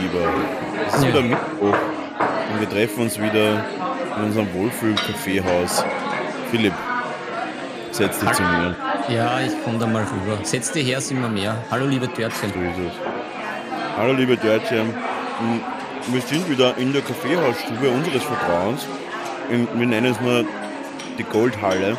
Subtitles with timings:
[0.00, 0.32] lieber.
[0.86, 1.08] Es ist Ja.
[1.08, 1.76] wieder Mittwoch
[2.52, 3.64] und wir treffen uns wieder
[4.16, 5.84] in unserem Wohlfühl-Kaffeehaus.
[6.50, 6.72] Philipp,
[7.90, 8.74] setz dich zu mir.
[9.08, 10.38] Ja, ich komme da mal rüber.
[10.42, 11.56] Setz dich her, sind wir mehr.
[11.70, 12.52] Hallo, liebe Törtchen.
[13.96, 14.84] Hallo liebe Deutsche.
[14.84, 15.60] Mm,
[16.12, 18.86] Wir sind wieder in der Kaffeehausstube unseres Vertrauens.
[19.50, 20.44] Wir nennen es mal
[21.18, 21.98] die Goldhalle.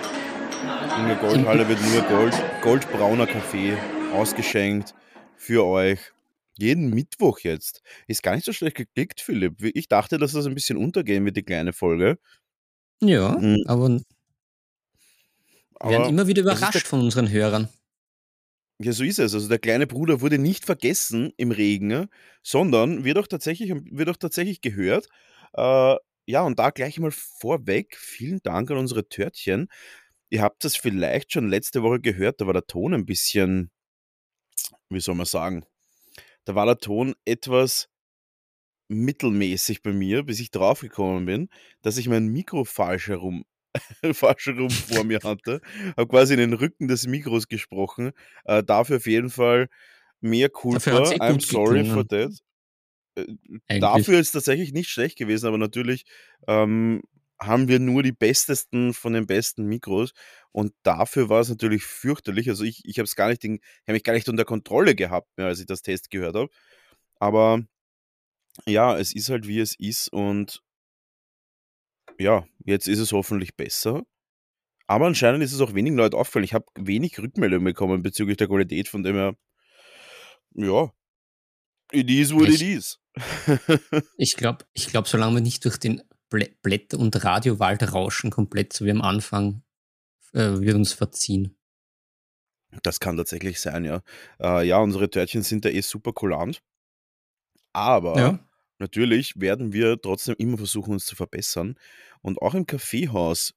[1.00, 3.78] In der Goldhalle wird nur Gold, goldbrauner Kaffee
[4.16, 4.96] ausgeschenkt
[5.38, 6.00] für euch.
[6.60, 7.82] Jeden Mittwoch jetzt.
[8.08, 9.64] Ist gar nicht so schlecht geklickt, Philipp.
[9.74, 12.18] Ich dachte, dass das ein bisschen untergehen wird, die kleine Folge.
[13.02, 13.64] Ja, Mhm.
[13.66, 13.90] aber
[15.82, 17.70] wir werden immer wieder überrascht von unseren Hörern.
[18.82, 19.34] Ja, so ist es.
[19.34, 22.08] Also der kleine Bruder wurde nicht vergessen im Regen,
[22.44, 25.08] sondern wird auch tatsächlich, wird auch tatsächlich gehört.
[25.54, 29.68] Äh, ja, und da gleich mal vorweg, vielen Dank an unsere Törtchen.
[30.30, 33.72] Ihr habt das vielleicht schon letzte Woche gehört, da war der Ton ein bisschen,
[34.90, 35.66] wie soll man sagen,
[36.50, 37.90] da war der Ton etwas
[38.88, 41.50] mittelmäßig bei mir, bis ich draufgekommen bin,
[41.84, 43.46] dass ich mein Mikro falsch herum,
[44.14, 45.62] falsch herum vor mir hatte.
[45.96, 48.14] Habe quasi in den Rücken des Mikros gesprochen.
[48.46, 49.70] Äh, dafür auf jeden Fall
[50.22, 51.94] mehr hat's eh I'm sorry geklungen.
[51.94, 52.32] for that.
[53.68, 53.80] Äh.
[53.80, 56.06] Dafür ist es tatsächlich nicht schlecht gewesen, aber natürlich
[56.48, 57.04] ähm,
[57.42, 60.12] haben wir nur die bestesten von den besten Mikros
[60.52, 62.50] und dafür war es natürlich fürchterlich.
[62.50, 65.48] Also ich, ich habe es gar nicht, habe mich gar nicht unter Kontrolle gehabt, mehr,
[65.48, 66.50] als ich das Test gehört habe.
[67.16, 67.64] Aber
[68.66, 70.62] ja, es ist halt wie es ist und
[72.20, 74.04] ja, jetzt ist es hoffentlich besser.
[74.88, 76.44] Aber anscheinend ist es auch wenigen Leuten aufgefallen.
[76.46, 79.36] Ich habe wenig Rückmeldungen bekommen bezüglich der Qualität, von dem her,
[80.56, 80.92] ja,
[81.92, 83.00] it is what it Ich- is.
[84.18, 88.86] Ich glaube, ich glaub, solange wir nicht durch den Blätter- und Radiowald rauschen, komplett so
[88.86, 89.64] wie am Anfang,
[90.34, 91.56] äh, wird uns verziehen.
[92.84, 94.02] Das kann tatsächlich sein, ja.
[94.40, 96.62] Äh, ja, unsere Törtchen sind da eh super kulant.
[97.74, 98.40] Aber Ja.
[98.80, 101.76] natürlich werden wir trotzdem immer versuchen, uns zu verbessern.
[102.22, 103.54] Und auch im Kaffeehaus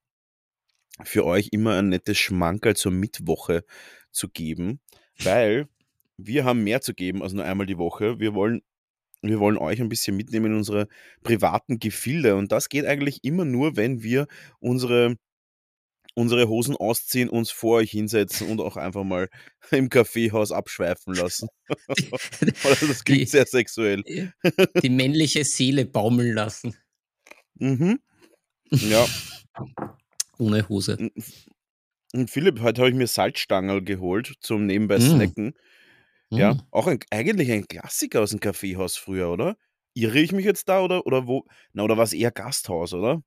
[1.04, 3.64] für euch immer ein nettes Schmankerl zur Mittwoche
[4.10, 4.80] zu geben,
[5.18, 5.68] weil
[6.16, 8.20] wir haben mehr zu geben als nur einmal die Woche.
[8.20, 8.62] Wir wollen,
[9.22, 10.88] wir wollen euch ein bisschen mitnehmen in unsere
[11.22, 12.36] privaten Gefilde.
[12.36, 14.26] Und das geht eigentlich immer nur, wenn wir
[14.58, 15.16] unsere,
[16.14, 19.28] unsere Hosen ausziehen, uns vor euch hinsetzen und auch einfach mal
[19.70, 21.48] im Kaffeehaus abschweifen lassen.
[22.80, 24.02] Das klingt Die- sehr sexuell.
[24.82, 26.74] Die männliche Seele baumeln lassen.
[27.54, 28.00] Mhm.
[28.70, 29.06] Ja,
[30.38, 31.10] Ohne Hose.
[32.12, 35.54] und Philipp, heute habe ich mir Salzstangerl geholt zum nebenbei Mm.
[36.34, 36.62] Ja, Mm.
[36.70, 39.56] auch ein, eigentlich ein Klassiker aus dem Kaffeehaus früher, oder?
[39.94, 41.44] Irre ich mich jetzt da oder, oder wo?
[41.74, 43.22] Na, oder war es eher Gasthaus, oder?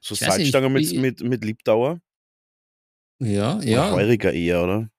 [0.00, 2.00] So Salzstangerl mit, mit, mit Liebdauer?
[3.20, 3.90] Ja, ja.
[3.90, 4.90] Heuriger eher, oder?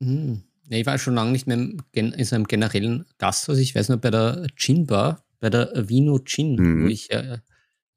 [0.00, 0.42] Hm.
[0.68, 1.56] Ja, Ich war schon lange nicht mehr
[1.92, 3.58] in so einem generellen Gasthaus.
[3.58, 6.84] Ich weiß nur bei der Gin Bar, bei der Vino Gin, Mhm.
[6.84, 7.38] wo ich äh,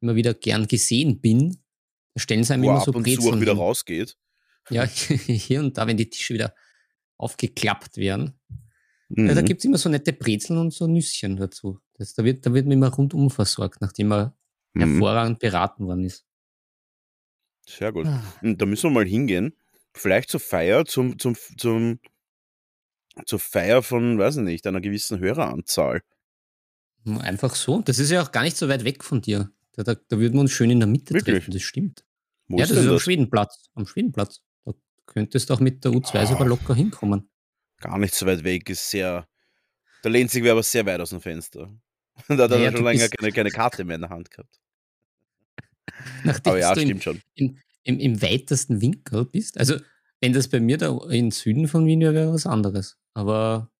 [0.01, 1.57] immer wieder gern gesehen bin.
[2.13, 3.59] Da stellen sie einem Wo immer ab so und zu auch Brezeln wieder hin.
[3.61, 4.17] rausgeht.
[4.69, 6.53] Ja, hier und da, wenn die Tische wieder
[7.17, 8.33] aufgeklappt werden.
[9.09, 9.45] Ja, da Mhm.
[9.45, 11.79] gibt es immer so nette Brezeln und so Nüsschen dazu.
[11.93, 14.33] Das, da, wird, da wird man immer rundum versorgt, nachdem man
[14.73, 14.81] Mhm.
[14.81, 16.25] hervorragend beraten worden ist.
[17.67, 18.05] Sehr gut.
[18.07, 18.21] Ah.
[18.41, 19.53] Und da müssen wir mal hingehen.
[19.93, 21.99] Vielleicht zur Feier, zum, zum, zum,
[23.25, 26.01] zur Feier von, weiß ich nicht, einer gewissen Höreranzahl.
[27.05, 27.81] Einfach so.
[27.81, 29.51] Das ist ja auch gar nicht so weit weg von dir.
[29.73, 31.35] Da, da, da würden wir uns schön in der Mitte Wirklich?
[31.35, 32.03] treffen, das stimmt.
[32.47, 33.03] Wo ja, ist das ist denn am das?
[33.03, 33.69] Schwedenplatz.
[33.75, 34.41] Am Schwedenplatz.
[35.05, 36.49] Könntest du auch mit der U2 sogar Ah.
[36.49, 37.29] locker hinkommen.
[37.79, 39.27] Gar nicht so weit weg, ist sehr.
[40.01, 41.73] Da lehnt sich wer aber sehr weit aus dem Fenster.
[42.27, 44.59] Da hat er Naja, schon länger keine, keine Karte mehr in der Hand gehabt.
[46.23, 47.21] Nachdem Aber ja, du im, stimmt schon.
[47.35, 49.57] im, im, im weitesten Winkel bist.
[49.59, 49.77] Also,
[50.21, 52.97] wenn das bei mir da im Süden von Wien wäre, wäre was anderes.
[53.13, 53.71] Aber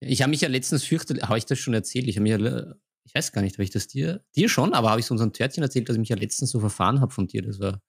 [0.00, 2.06] ich habe mich ja letztens fürchtet, habe ich das schon erzählt?
[2.08, 4.90] Ich habe mich ja, ich weiß gar nicht, habe ich das dir, dir schon, aber
[4.90, 7.26] habe ich so unseren Törtchen erzählt, dass ich mich ja letztens so verfahren habe von
[7.26, 7.42] dir.
[7.42, 7.80] Das war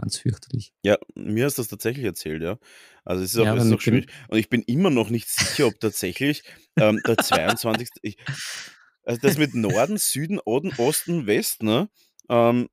[0.00, 0.72] ganz fürchterlich.
[0.82, 2.58] Ja, mir hast du das tatsächlich erzählt, ja.
[3.04, 4.10] Also es ist auch, Ja, es ist auch schwierig.
[4.28, 6.42] Und ich bin immer noch nicht sicher, ob tatsächlich
[6.76, 7.88] ähm, der 22.
[8.02, 8.16] Ich,
[9.04, 11.88] also das mit Norden, Süden, Oden, Osten, West, ne?
[12.28, 12.68] Ähm,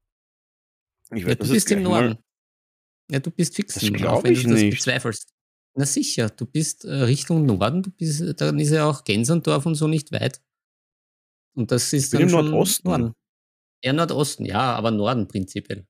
[1.11, 2.17] ich Ja, werd du bist im mal- Norden.
[3.09, 4.71] Ja, du bist fix im Norden, glaub auch wenn ich du das nicht.
[4.77, 5.29] bezweifelst.
[5.75, 9.65] Na sicher, du bist äh, Richtung Norden, du bist, äh, dann ist ja auch Gensendorf
[9.65, 10.41] und so nicht weit.
[11.55, 12.87] Und das ist bin dann im Nordosten.
[12.89, 13.13] Norden.
[13.83, 15.85] Ja, Nordosten, ja, aber Norden prinzipiell.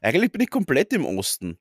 [0.00, 1.58] Eigentlich bin ich komplett im Osten.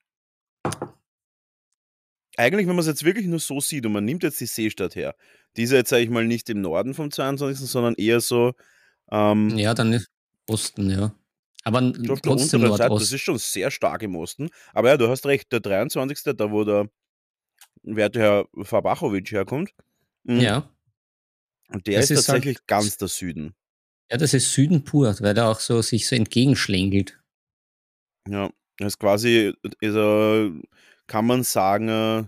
[2.37, 4.95] Eigentlich, wenn man es jetzt wirklich nur so sieht und man nimmt jetzt die Seestadt
[4.95, 5.15] her,
[5.57, 8.53] die ist ja jetzt, sage ich mal, nicht im Norden vom 22., sondern eher so
[9.11, 10.09] ähm, Ja, dann ist
[10.47, 11.13] Osten, ja.
[11.63, 12.95] Aber der trotzdem Seite.
[12.95, 14.49] Das ist schon sehr stark im Osten.
[14.73, 16.89] Aber ja, du hast recht, der 23., da wo der
[17.83, 19.71] werte Herr Fabachowitsch herkommt,
[20.23, 20.69] mm, Ja,
[21.69, 23.53] Und der Das ist ist halt tatsächlich ganz der Süden.
[24.09, 27.20] ja, das ist Süden pur, weil er auch so sich so entgegenschlängelt.
[28.27, 30.51] Ja, er ist quasi, ist er,
[31.07, 32.23] kann man sagen, äh,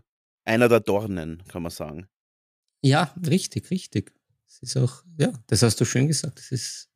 [0.45, 2.07] einer der Dornen, kann man sagen.
[2.81, 4.13] Ja, richtig, richtig.
[4.45, 6.37] Das ist auch, ja, das hast du schön gesagt.
[6.39, 6.89] Das ist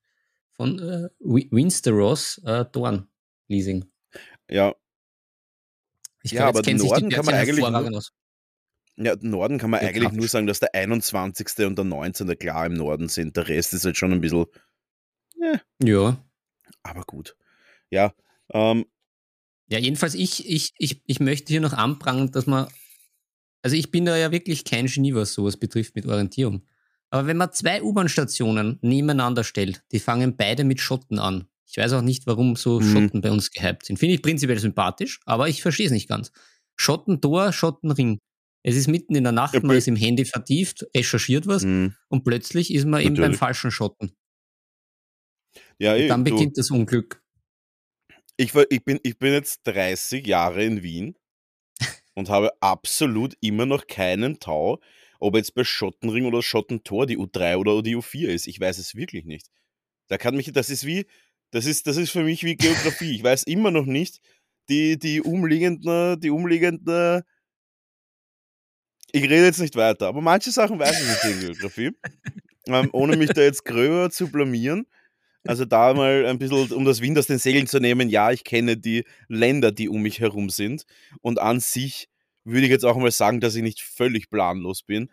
[0.54, 3.08] von äh, Wi- Winsteros äh, Dorn
[3.48, 3.86] Leasing.
[4.50, 4.76] Ja,
[6.24, 8.12] Ich Ja, aber sich Norden kann man eigentlich aus.
[8.98, 11.66] ja, Norden kann man eigentlich nur sagen, dass der 21.
[11.66, 12.38] und der 19.
[12.38, 13.38] klar im Norden sind.
[13.38, 14.46] Der Rest ist halt schon ein bisschen,
[15.80, 16.18] Ja.
[16.84, 17.38] aber gut.
[17.90, 18.14] Ja,
[18.54, 18.86] ähm,
[19.70, 22.68] Ja, jedenfalls, ich, ich, ich, ich möchte hier noch anprangern, dass man.
[23.64, 26.64] Also, ich bin da ja wirklich kein Genie, was sowas betrifft mit Orientierung.
[27.10, 31.48] Aber wenn man zwei U-Bahn-Stationen nebeneinander stellt, die fangen beide mit Schotten an.
[31.66, 32.84] Ich weiß auch nicht, warum so Mhm.
[32.94, 33.98] Schotten bei uns gehypt sind.
[33.98, 36.32] Finde ich prinzipiell sympathisch, aber ich verstehe es nicht ganz.
[36.78, 38.20] Schottentor, Schottenring.
[38.64, 41.94] Es ist mitten in der Nacht, Ja, man ist im Handy vertieft, recherchiert was mh,
[42.10, 43.40] und plötzlich ist man eben beim Natürlich.
[43.40, 44.12] falschen Schotten.
[45.80, 47.22] ja, Und eh, dann du, beginnt das Unglück.
[48.38, 51.16] Ich, ich, bin, ich bin jetzt 30 Jahre in Wien
[52.14, 54.80] und habe absolut immer noch keinen Tau,
[55.20, 58.48] ob jetzt bei Schottenring oder Schottentor die U3 oder die U4 ist.
[58.48, 59.50] Ich weiß es wirklich nicht.
[60.08, 61.08] Da kann mich, das ist wie,
[61.52, 63.16] das ist, das ist für mich wie Geografie.
[63.16, 64.22] Ich weiß immer noch nicht
[64.70, 67.24] die, die umliegenden, die umliegenden.
[69.12, 71.92] Ich rede jetzt nicht weiter, aber manche Sachen weiß ich nicht in Geografie.
[72.68, 74.86] Ähm, ohne mich da jetzt gröber zu blamieren.
[75.48, 78.44] Also da mal ein bisschen, um das Wind aus den Segeln zu nehmen, ja, ich
[78.44, 80.84] kenne die Länder, die um mich herum sind.
[81.22, 82.10] Und an sich
[82.44, 85.12] würde ich jetzt auch mal sagen, dass ich nicht völlig planlos bin.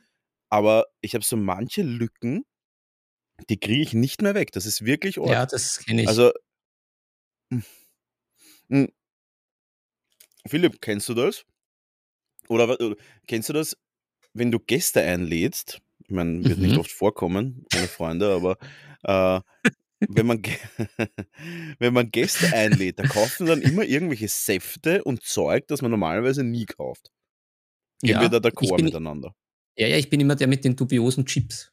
[0.50, 2.44] Aber ich habe so manche Lücken,
[3.48, 4.52] die kriege ich nicht mehr weg.
[4.52, 5.28] Das ist wirklich arg.
[5.28, 6.08] Ja, das kenne ich.
[6.08, 6.32] Also,
[8.70, 8.88] hm,
[10.46, 11.44] Philipp, kennst du das?
[12.48, 12.96] Oder, oder
[13.26, 13.76] kennst du das,
[14.34, 15.80] wenn du Gäste einlädst?
[16.06, 16.80] Ich meine, wird nicht Mhm.
[16.80, 18.58] oft vorkommen, meine Freunde, aber
[19.04, 19.40] äh,
[20.08, 20.42] wenn, man,
[21.78, 26.44] wenn man Gäste einlädt, da kaufen dann immer irgendwelche Säfte und Zeug, das man normalerweise
[26.44, 27.10] nie kauft.
[28.04, 29.34] Gehen wir da d'accord bin, miteinander?
[29.78, 31.72] ja, ja, ich bin immer der mit den dubiosen Chips.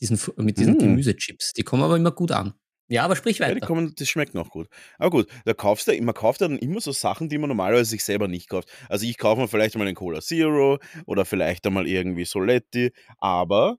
[0.00, 0.78] Diesen, mit diesen Mm.
[0.78, 1.52] Gemüsechips.
[1.54, 2.54] Die kommen aber immer gut an.
[2.88, 3.66] Ja, aber sprich Ja, die weiter.
[3.66, 4.68] kommen, die schmecken auch gut.
[4.98, 8.04] Aber gut, da kaufst du, man kauft dann immer so Sachen, die man normalerweise sich
[8.04, 8.68] selber nicht kauft.
[8.88, 13.76] Also ich kaufe mir vielleicht mal einen Cola Zero oder vielleicht einmal irgendwie Soletti, aber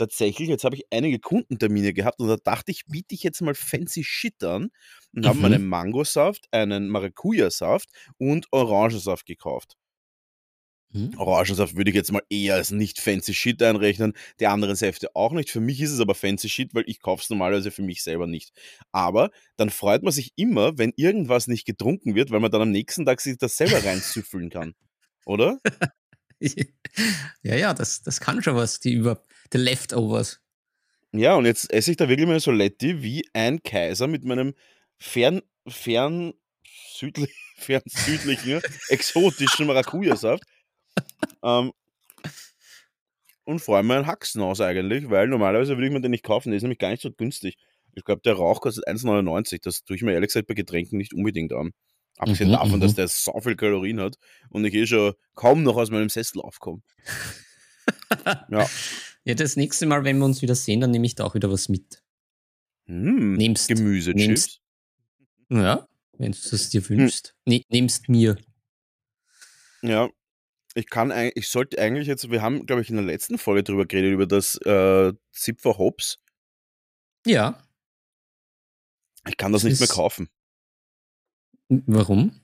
[0.00, 3.54] tatsächlich, jetzt habe ich einige Kundentermine gehabt und da dachte ich, biete ich jetzt mal
[3.54, 4.70] fancy Shit an
[5.14, 5.54] und habe mir Mhm.
[5.54, 7.88] einen Mangosaft, einen Maracuja-Saft
[8.18, 9.76] und Orangensaft gekauft.
[10.92, 11.12] Hm?
[11.16, 15.32] Orangensaft würde ich jetzt mal eher als nicht fancy Shit einrechnen, die anderen Säfte auch
[15.32, 15.50] nicht.
[15.50, 18.26] Für mich ist es aber fancy Shit, weil ich kaufe es normalerweise für mich selber
[18.26, 18.52] nicht.
[18.90, 22.70] Aber dann freut man sich immer, wenn irgendwas nicht getrunken wird, weil man dann am
[22.70, 24.74] nächsten Tag sich das selber reinzüffeln kann.
[25.26, 25.60] Oder?
[27.42, 30.40] ja, ja, das, das kann schon was, die über die Leftovers.
[31.12, 34.54] Ja, und jetzt esse ich da wirklich meine Soletti wie ein Kaiser mit meinem
[34.98, 36.32] fern, fern,
[36.94, 40.44] südlich, fern südlichen, exotischen Maracuja-Saft.
[41.42, 41.72] Ähm,
[43.44, 46.50] und freue mich einen Haxen aus eigentlich, weil normalerweise würde ich mir den nicht kaufen,
[46.50, 47.56] der ist nämlich gar nicht so günstig.
[47.94, 49.60] Ich glaube, der Rauch kostet 1,99.
[49.62, 51.72] Das tue ich mir ehrlich gesagt bei Getränken nicht unbedingt an.
[52.18, 52.96] Abgesehen Mhm, davon, dass mhm.
[52.96, 54.16] der so viel Kalorien hat
[54.50, 56.82] und ich eh schon kaum noch aus meinem Sessel aufkomme.
[58.50, 58.68] Ja.
[59.24, 61.50] Ja, das nächste Mal, wenn wir uns wieder sehen, dann nehme ich da auch wieder
[61.50, 62.02] was mit.
[62.86, 63.68] Hm, Nimmst.
[63.68, 64.16] Gemüsechips.
[64.26, 64.60] nimmst-
[65.50, 65.86] Ja,
[66.18, 66.88] wenn du es dir Hm.
[66.88, 67.36] wünschst.
[67.46, 68.36] Ne, nimmst mir.
[69.82, 70.08] Ja,
[70.74, 73.62] ich kann eigentlich, ich sollte eigentlich jetzt, wir haben, glaube ich, in der letzten Folge
[73.64, 76.18] drüber geredet, über das äh, Zipfer Hops.
[77.26, 77.62] Ja.
[79.28, 80.30] Ich kann das Das nicht mehr kaufen,
[81.68, 82.40] Warum?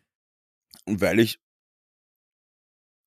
[0.85, 1.41] weil ich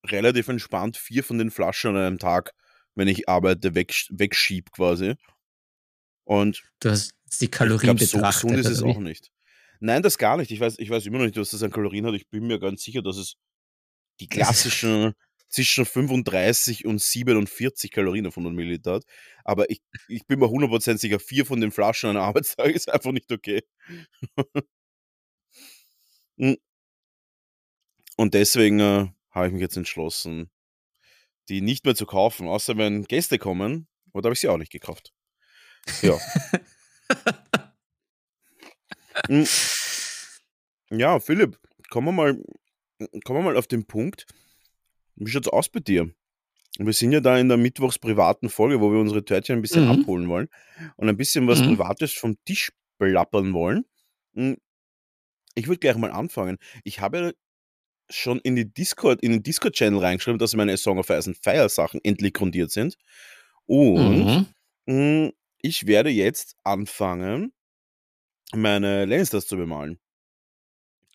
[0.05, 2.53] relativ entspannt vier von den Flaschen an einem Tag,
[2.99, 5.15] wenn ich arbeite, wegsch wegschieb quasi.
[6.25, 8.49] Und Du hast die ich Kalorien glaube, so betrachtet.
[8.49, 9.31] gesund ist es auch nicht.
[9.79, 10.51] Nein, das gar nicht.
[10.51, 12.13] Ich weiß, ich weiß immer noch nicht, was das an Kalorien hat.
[12.13, 13.35] Ich bin mir ganz sicher, dass es
[14.19, 15.13] die klassischen
[15.47, 19.05] zwischen 35 und 47 Kalorien auf 100 Milliliter hat.
[19.43, 22.89] Aber ich, ich bin mir 100% sicher, vier von den Flaschen an einem Arbeitstag ist
[22.89, 23.63] einfach nicht okay.
[26.37, 26.53] Mm.
[28.17, 30.51] und deswegen äh, habe ich mich jetzt entschlossen,
[31.49, 33.87] die nicht mehr zu kaufen, außer wenn Gäste kommen.
[34.13, 35.13] Oder habe ich sie auch nicht gekauft.
[36.01, 36.17] Ja.
[39.27, 39.43] Mm.
[40.91, 41.59] Ja, Philipp,
[41.91, 42.33] kommen wir mal,
[43.23, 44.25] kommen wir mal auf den Punkt.
[45.15, 46.11] Wie schaut's aus bei dir?
[46.79, 49.85] Wir sind ja da in der mittwochs privaten Folge, wo wir unsere Törtchen ein bisschen
[49.85, 50.01] Mhm.
[50.01, 50.47] abholen wollen
[50.95, 51.75] und ein bisschen was Mhm.
[51.75, 53.85] Privates vom Tisch plappern wollen.
[54.33, 54.53] Mm,
[55.53, 56.57] Ich würde gleich mal anfangen.
[56.83, 57.35] Ich habe
[58.11, 61.69] schon in die Discord, in den Discord-Channel reingeschrieben, dass meine Song of Ice and Fire
[61.69, 62.95] Sachen endlich grundiert sind.
[63.65, 64.45] Und Mhm.
[64.87, 67.53] Hm, ich werde jetzt anfangen,
[68.53, 69.99] meine Lannisters zu bemalen.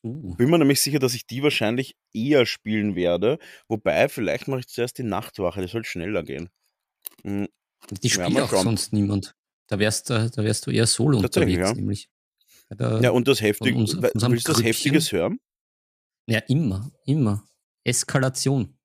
[0.04, 0.34] Uh.
[0.36, 3.38] Bin mir nämlich sicher, dass ich die wahrscheinlich eher spielen werde.
[3.68, 6.50] Wobei, vielleicht mache ich zuerst die Nachtwache, das soll schneller gehen.
[7.24, 7.48] Hm,
[8.02, 8.64] Die Ja, spielt mal auch schauen.
[8.64, 9.34] sonst niemand.
[9.66, 11.72] Da wärst, du- da wärst du eher solo unterwegs, ja.
[11.74, 12.08] nämlich.
[12.78, 13.94] Ja, und das Heftige, willst
[14.48, 14.62] du das?
[14.62, 15.38] Heftiges hören?
[16.26, 17.44] Ja, immer, immer.
[17.84, 18.76] Eskalation.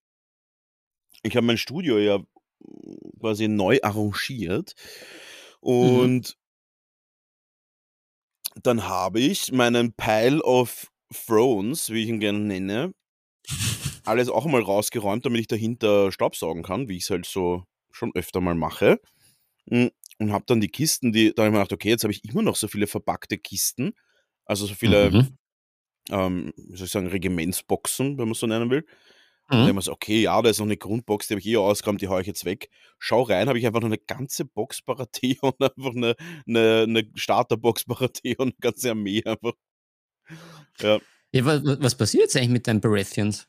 [1.24, 2.20] Ich habe mein Studio ja
[3.20, 4.76] quasi neu arrangiert
[5.82, 6.10] Mhm.
[6.10, 6.38] und
[8.64, 10.92] dann habe ich meinen Pile of
[11.26, 12.94] Thrones, wie ich ihn gerne nenne,
[14.06, 18.12] alles auch mal rausgeräumt, damit ich dahinter Staubsaugen kann, wie ich es halt so schon
[18.16, 19.00] öfter mal mache.
[19.68, 19.88] Mm,
[20.20, 22.24] Und habe dann die Kisten, die, da habe ich mir gedacht, okay, jetzt habe ich
[22.26, 23.94] immer noch so viele verpackte Kisten,
[24.46, 25.38] also so viele, Mhm.
[26.10, 28.86] Ähm, wie soll ich sagen, Regimentsboxen, wenn man so nennen will.
[29.50, 29.62] Und Mhm.
[29.62, 32.02] dann immer so, okay, ja, da ist noch eine Grundbox, die habe ich eh ausgeräumt,
[32.02, 32.70] die haue ich jetzt weg.
[33.00, 36.16] Schau rein, habe ich einfach noch eine ganze Box Baratheon, einfach eine,
[36.48, 39.54] eine, eine Starterbox Baratheon, eine ganze Armee einfach.
[40.82, 41.00] Ja,
[41.34, 43.48] Ja, wa- wa- was passiert jetzt eigentlich mit deinen Baratheons?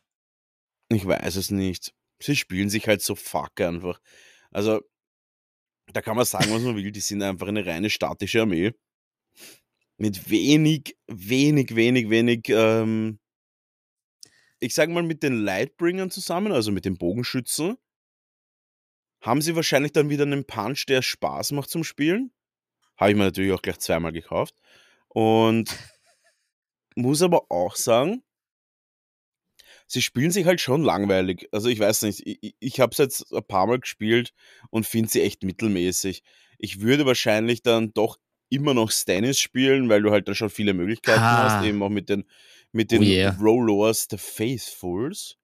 [0.93, 1.93] ich weiß es nicht.
[2.23, 4.01] Sie spielen sich halt so fuck einfach.
[4.51, 4.81] Also,
[5.93, 8.73] da kann man sagen, was man will, die sind einfach eine reine statische Armee.
[10.01, 13.19] Mit wenig, wenig, wenig, wenig, ähm,
[14.59, 17.77] ich sag mal, mit den Lightbringern zusammen, also mit den Bogenschützen,
[19.21, 22.33] haben sie wahrscheinlich dann wieder einen Punch, der Spaß macht zum Spielen.
[22.97, 24.55] Habe ich mir natürlich auch gleich zweimal gekauft.
[25.09, 25.77] Und
[26.95, 28.23] muss aber auch sagen,
[29.87, 31.49] sie spielen sich halt schon langweilig.
[31.53, 34.33] Also ich weiß nicht, ich, ich- ich habe es jetzt ein paar Mal gespielt
[34.71, 36.23] und finde sie echt mittelmäßig.
[36.59, 38.19] Ich würde wahrscheinlich dann doch
[38.51, 41.45] immer noch Stannis spielen, weil du halt da schon viele Möglichkeiten Ah.
[41.59, 42.25] hast, eben auch mit den,
[42.73, 43.37] mit Oh den yeah.
[43.41, 45.37] Rollers der Faithfuls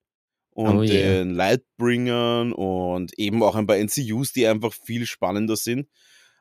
[0.51, 1.23] und Oh yeah.
[1.23, 5.89] den Lightbringern und eben auch ein paar NCUs, die einfach viel spannender sind.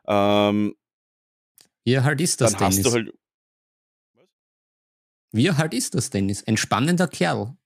[0.07, 0.75] Ähm,
[1.85, 2.93] Wie halt ist das, dann Dennis?
[2.93, 3.13] halt.
[5.33, 6.47] Wie halt ist das, Dennis?
[6.47, 7.57] Ein spannender Kerl.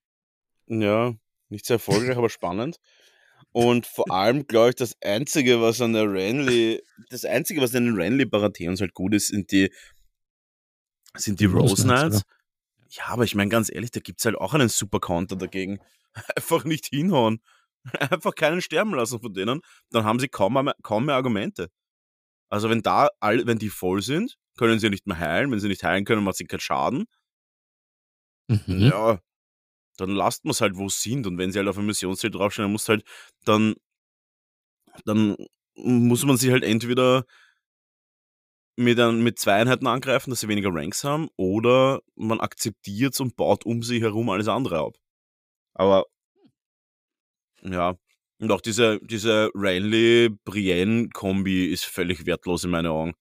[0.66, 1.14] Ja,
[1.48, 2.80] nicht sehr erfolgreich, aber spannend.
[3.52, 7.84] Und vor allem, glaube ich, das Einzige, was an der Renly, das Einzige, was an
[7.84, 9.72] den Renly Baratheons halt gut ist, sind die,
[11.16, 12.22] sind die, Rose Knights.
[12.90, 15.80] Ja, aber ich meine ganz ehrlich, da gibt es halt auch einen super Counter dagegen.
[16.36, 17.40] Einfach nicht hinhauen.
[18.10, 21.70] Einfach keinen sterben lassen von denen, dann haben sie kaum mehr, kaum mehr Argumente.
[22.50, 25.50] Also wenn da all, wenn die voll sind, können sie ja nicht mehr heilen.
[25.50, 27.06] Wenn sie nicht heilen können, macht sie keinen Schaden.
[28.48, 28.80] Mhm.
[28.80, 29.20] Ja,
[30.00, 31.26] dann lasst man es halt, wo es sind.
[31.26, 33.04] Und wenn sie halt auf ein Missionsziel draufstehen, dann muss halt,
[33.44, 33.74] dann,
[35.04, 35.36] dann
[35.74, 37.24] muss man sie halt entweder
[38.76, 43.36] mit, ein, mit zwei Einheiten angreifen, dass sie weniger Ranks haben, oder man akzeptiert und
[43.36, 44.94] baut um sie herum alles andere ab.
[45.74, 46.06] Aber
[47.62, 47.96] ja,
[48.38, 53.14] und auch diese, diese Renly-Brienne-Kombi ist völlig wertlos in meinen Augen.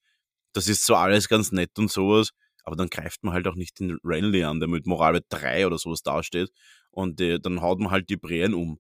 [0.54, 2.32] Das ist zwar alles ganz nett und sowas,
[2.64, 5.78] aber dann greift man halt auch nicht den Renly an, der mit Moralwert 3 oder
[5.78, 6.50] sowas dasteht.
[6.92, 8.80] Und äh, dann haut man halt die Brienne um.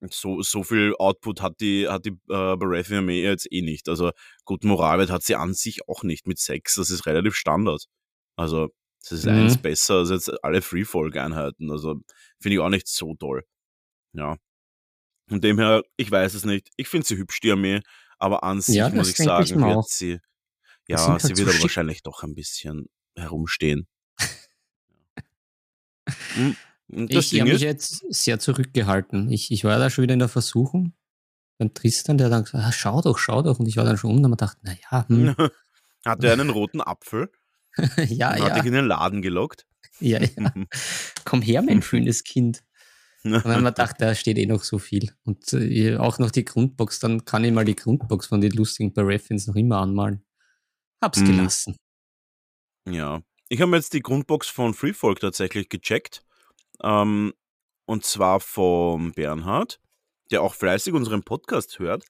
[0.00, 3.88] Und so, so viel Output hat die, hat die äh, Baratheon Armee jetzt eh nicht.
[3.88, 4.10] Also
[4.44, 6.74] gut, Moralwert hat sie an sich auch nicht mit 6.
[6.74, 7.86] Das ist relativ Standard.
[8.36, 8.68] Also
[9.00, 9.32] das ist Mhm.
[9.32, 11.70] eins besser als jetzt alle Freefolk-Einheiten.
[11.70, 11.94] Also
[12.40, 13.44] finde ich auch nicht so toll.
[14.12, 14.36] Ja.
[15.28, 16.68] Von dem her, ich weiß es nicht.
[16.76, 17.80] Ich finde sie hübsch, die Armee.
[18.18, 20.18] Aber an sich Ja, muss ich sagen, wird sie,
[20.88, 21.62] ja, halt sie so wird aber schick.
[21.62, 23.86] wahrscheinlich doch ein bisschen herumstehen.
[26.34, 26.56] Hm,
[27.08, 29.30] Ich habe mich jetzt sehr zurückgehalten.
[29.30, 30.92] Ich, ich war da schon wieder in der Versuchung.
[31.58, 33.58] Beim Tristan, der dann gesagt hat, ah, schau doch, schau doch.
[33.58, 35.34] Und ich war dann schon um und habe gedacht, naja, hm,
[36.04, 37.30] hatte einen roten Apfel
[38.08, 39.66] ja, und hat dich ja, in den Laden gelockt.
[40.00, 40.52] ja, ja.
[41.24, 42.62] Komm her, mein schönes Kind.
[43.24, 45.12] Und dann mir gedacht, da steht eh noch so viel.
[45.24, 48.92] Und äh, auch noch die Grundbox, dann kann ich mal die Grundbox von den lustigen
[48.92, 50.22] Baratheons noch immer anmalen.
[51.02, 51.26] Hab's Mhm.
[51.26, 51.76] gelassen.
[52.88, 53.20] Ja.
[53.48, 56.22] Ich habe mir jetzt die Grundbox von Freefolk tatsächlich gecheckt.
[56.82, 57.32] Ähm,
[57.86, 59.80] und zwar vom Bernhard,
[60.30, 62.04] der auch fleißig unseren Podcast hört,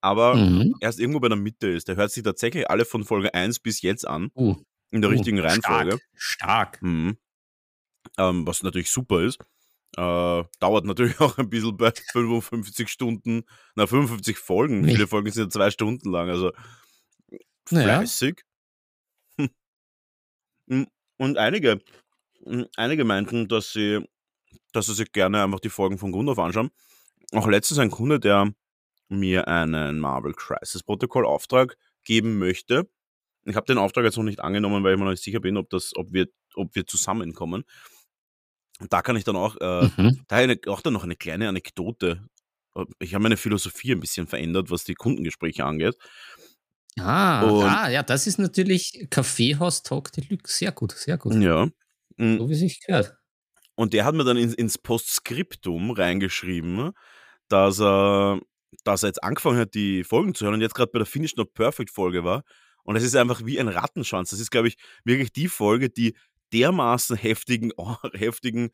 [0.00, 0.74] aber Mhm.
[0.80, 1.88] erst irgendwo bei der Mitte ist.
[1.88, 4.56] Der hört sich tatsächlich alle von Folge 1 bis jetzt an, Uh,
[4.90, 6.00] in der uh, richtigen Reihenfolge.
[6.14, 6.78] Stark.
[6.78, 6.82] stark.
[6.82, 7.16] Mhm.
[8.18, 9.38] Ähm, was natürlich super ist.
[9.96, 13.44] Äh, dauert natürlich auch ein bisschen bei 55 Stunden,
[13.74, 14.84] na 55 Folgen.
[14.84, 16.52] Viele Folgen sind ja zwei Stunden lang, also
[17.70, 17.98] Naja.
[17.98, 18.42] fleißig.
[20.68, 20.86] Hm.
[21.16, 21.80] Und einige,
[22.44, 24.04] hm, einige meinten, dass sie,
[24.72, 26.70] dass sie sich gerne einfach die Folgen von Grund auf anschauen.
[27.32, 28.52] Auch letztens ein Kunde, der
[29.08, 32.88] mir einen Marvel Crisis Protocol Auftrag geben möchte.
[33.44, 35.56] Ich habe den Auftrag jetzt noch nicht angenommen, weil ich mir noch nicht sicher bin,
[35.56, 37.64] ob, das, ob, wir, ob wir zusammenkommen.
[38.78, 40.24] Und da kann ich dann auch, äh, Mhm.
[40.28, 42.28] da eine, auch dann noch eine kleine Anekdote
[42.98, 45.96] ich habe meine Philosophie ein bisschen verändert, was die Kundengespräche angeht.
[46.98, 50.56] Ah, ah, ja, das ist natürlich Kaffeehaus Talk Deluxe.
[50.56, 51.34] Sehr gut, sehr gut.
[51.34, 51.68] Ja.
[52.18, 53.16] So wie es sich gehört.
[53.76, 56.92] Und der hat mir dann ins, ins Postskriptum reingeschrieben,
[57.48, 58.40] dass er,
[58.84, 61.36] dass er jetzt angefangen hat, die Folgen zu hören und jetzt gerade bei der Finish
[61.36, 62.42] Not Perfect Folge war.
[62.82, 64.30] Und es ist einfach wie ein Rattenschwanz.
[64.30, 66.16] Das ist, glaube ich, wirklich die Folge, die
[66.52, 67.72] dermaßen heftigen,
[68.12, 68.70] heftigen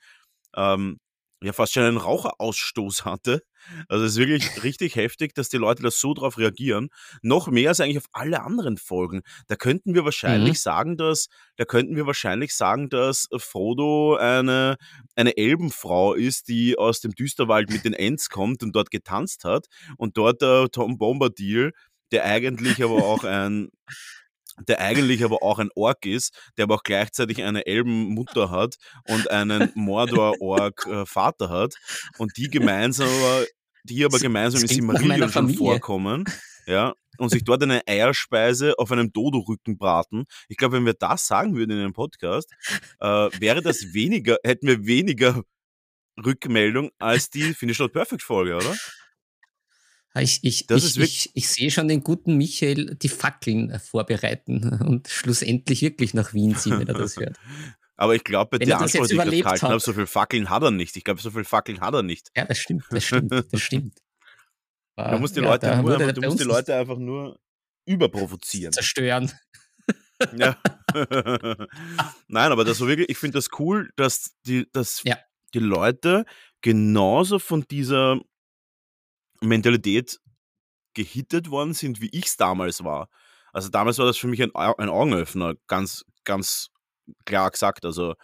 [0.57, 0.99] ähm,
[1.43, 3.43] ja fast schon einen Raucherausstoß hatte.
[3.89, 6.89] Also es ist wirklich richtig heftig, dass die Leute da so drauf reagieren.
[7.23, 9.23] Noch mehr als eigentlich auf alle anderen Folgen.
[9.49, 10.59] Da könnten wir wahrscheinlich mhm.
[10.59, 14.77] sagen, dass, da könnten wir wahrscheinlich sagen, dass Frodo eine,
[15.15, 19.67] eine Elbenfrau ist, die aus dem Düsterwald mit den Ents kommt und dort getanzt hat.
[19.99, 21.73] Und dort der Tom Bombadil,
[22.13, 23.69] der eigentlich aber auch ein
[24.69, 28.77] der eigentlich aber auch ein Ork ist, der aber auch gleichzeitig eine Elbenmutter hat
[29.09, 31.75] und einen Mordor-Ork-Vater hat
[32.19, 33.45] und die gemeinsam aber,
[33.85, 36.25] die aber gemeinsam in Silmarillion schon vorkommen,
[36.67, 40.25] ja, und sich dort eine Eierspeise auf einem Dodo-Rücken braten.
[40.49, 42.51] Ich glaube, wenn wir das sagen würden in einem Podcast,
[43.01, 43.07] äh,
[43.41, 45.43] wäre das weniger, hätten wir weniger
[46.25, 48.75] Rückmeldung als die Finish Not Perfect Folge, oder?
[50.17, 54.81] Ah, ich, ich, ich, ich, ich, sehe schon den guten Michael die Fackeln äh, vorbereiten
[54.87, 57.37] und schlussendlich wirklich nach Wien ziehen, wenn er das hört.
[57.97, 60.71] Aber ich glaube, bei der Antwort, die ich gehalten habe, so viele Fackeln hat er
[60.71, 60.97] nicht.
[60.97, 62.31] Ich glaube, so viele Fackeln hat er nicht.
[62.35, 63.99] Ja, das stimmt, das stimmt, das stimmt.
[64.97, 67.39] du musst die, ja, Leute, nur, einfach, du musst die Leute einfach nur
[67.85, 68.73] überprovozieren.
[68.73, 69.31] Zerstören.
[70.35, 70.57] Ja.
[72.27, 75.19] Nein, aber das so wirklich, ich finde das cool, dass die, dass ja.
[75.53, 76.25] die Leute
[76.63, 78.19] genauso von dieser
[79.41, 80.21] Mentalität
[80.95, 83.09] gehittet worden sind, wie ich es damals war.
[83.53, 86.71] Also damals war das für mich ein, ein Augenöffner, ganz, ganz
[87.25, 87.85] klar gesagt.
[87.85, 88.15] Also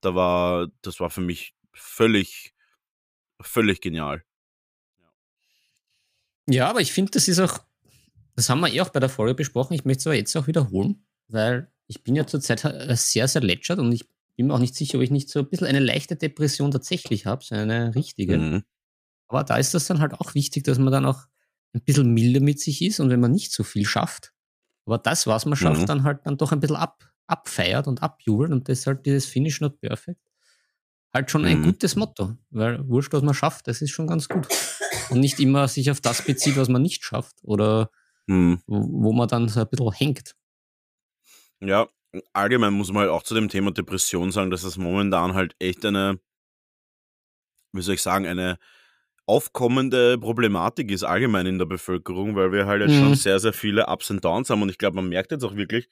[0.00, 2.54] da war, das war für mich völlig,
[3.40, 4.24] völlig genial.
[6.48, 7.60] Ja, aber ich finde, das ist auch,
[8.34, 9.74] das haben wir eh auch bei der Folge besprochen.
[9.74, 13.42] Ich möchte es aber jetzt auch wiederholen, weil ich bin ja zurzeit äh, sehr, sehr
[13.42, 15.80] lätschert und ich bin mir auch nicht sicher, ob ich nicht so ein bisschen eine
[15.80, 18.38] leichte Depression tatsächlich habe, so eine richtige.
[18.38, 18.64] Mhm.
[19.30, 21.26] Aber da ist das dann halt auch wichtig, dass man dann auch
[21.72, 24.32] ein bisschen milder mit sich ist und wenn man nicht so viel schafft,
[24.86, 25.86] aber das, was man schafft, mhm.
[25.86, 29.80] dann halt dann doch ein bisschen ab, abfeiert und abjubelt und deshalb dieses Finish not
[29.80, 30.20] perfect
[31.12, 31.48] halt schon mhm.
[31.48, 34.48] ein gutes Motto, weil wurscht, was man schafft, das ist schon ganz gut.
[35.10, 37.90] Und nicht immer sich auf das bezieht, was man nicht schafft oder
[38.26, 38.60] mhm.
[38.66, 40.36] wo, wo man dann so ein bisschen hängt.
[41.60, 41.88] Ja,
[42.32, 45.84] allgemein muss man halt auch zu dem Thema Depression sagen, dass es momentan halt echt
[45.84, 46.20] eine,
[47.72, 48.58] wie soll ich sagen, eine
[49.30, 53.04] aufkommende Problematik ist allgemein in der Bevölkerung, weil wir halt jetzt mhm.
[53.04, 55.54] schon sehr, sehr viele Ups und Downs haben und ich glaube, man merkt jetzt auch
[55.54, 55.88] wirklich,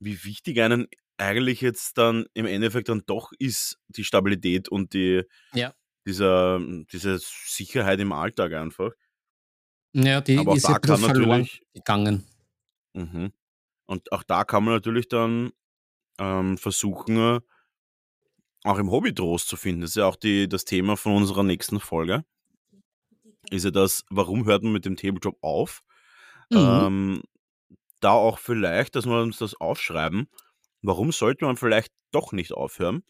[0.00, 5.22] wie wichtig einen eigentlich jetzt dann im Endeffekt dann doch ist die Stabilität und die
[5.52, 5.72] ja.
[6.06, 6.58] dieser,
[6.92, 8.90] diese Sicherheit im Alltag einfach.
[9.92, 12.26] Ja, die Aber ist da kann natürlich gegangen.
[12.94, 13.32] Mhm.
[13.86, 15.52] Und auch da kann man natürlich dann
[16.18, 17.40] ähm, versuchen,
[18.64, 19.82] auch im Hobby Trost zu finden.
[19.82, 22.24] Das ist ja auch die, das Thema von unserer nächsten Folge.
[23.50, 25.82] Ist ja das, warum hört man mit dem Tabletop auf?
[26.50, 26.58] Mhm.
[26.58, 27.22] Ähm,
[28.00, 30.28] da auch vielleicht, dass wir uns das aufschreiben,
[30.82, 33.02] warum sollte man vielleicht doch nicht aufhören?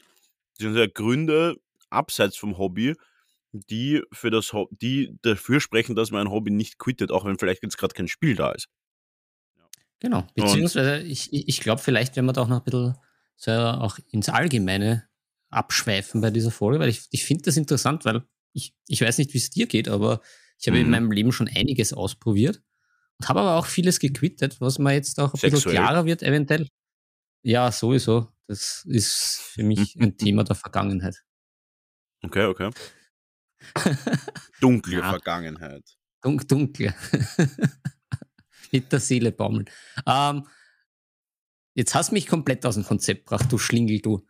[0.59, 1.57] Das sind ja Gründe
[1.89, 2.95] abseits vom Hobby,
[3.53, 7.63] die, für das, die dafür sprechen, dass man ein Hobby nicht quittet, auch wenn vielleicht
[7.63, 8.69] jetzt gerade kein Spiel da ist.
[9.99, 12.97] Genau, beziehungsweise Und, ich, ich glaube vielleicht, wenn man da auch noch ein bisschen
[13.37, 15.10] so auch ins Allgemeine
[15.51, 19.35] abschweifen bei dieser Folge, weil ich, ich finde das interessant, weil ich, ich weiß nicht,
[19.35, 20.21] wie es dir geht, aber
[20.59, 20.85] ich habe mhm.
[20.85, 22.63] in meinem Leben schon einiges ausprobiert
[23.19, 25.51] und habe aber auch vieles gequittet, was mir jetzt auch ein Sexuell.
[25.51, 26.69] bisschen klarer wird, eventuell.
[27.43, 28.33] Ja, sowieso.
[28.47, 31.23] Das ist für mich ein Thema der Vergangenheit.
[32.23, 32.71] Okay, okay.
[34.61, 35.11] Dunkle ja.
[35.11, 35.85] Vergangenheit.
[36.23, 36.95] Dun dunkle.
[38.73, 39.69] Mit der Seele baumeln.
[40.07, 40.47] Ähm,
[41.75, 44.27] jetzt hast du mich komplett aus dem Konzept gebracht, du Schlingel, du.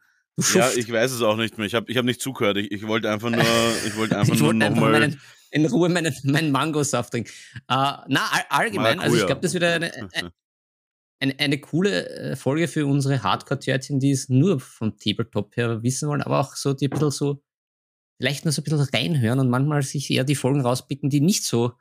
[0.54, 1.66] Ja, ich weiß es auch nicht mehr.
[1.66, 2.56] Ich habe ich hab nicht zugehört.
[2.56, 3.40] Ich, ich wollte einfach nur,
[3.86, 7.30] ich wollte einfach ich nur wollte einfach meinen, in Ruhe meinen, meinen Mangosaft trinken.
[7.70, 9.92] Uh, na, allgemein, also ich glaube, das wird eine,
[11.20, 16.08] eine, eine, coole äh, Folge für unsere Hardcore-Törtchen, die es nur vom Tabletop her wissen
[16.08, 17.42] wollen, aber auch so, die ein bisschen so,
[18.18, 21.44] vielleicht nur so ein bisschen reinhören und manchmal sich eher die Folgen rauspicken, die nicht
[21.44, 21.72] so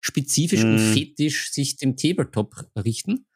[0.00, 0.66] spezifisch mm.
[0.66, 0.92] und mhm.
[0.92, 3.26] fetisch sich dem Tabletop richten.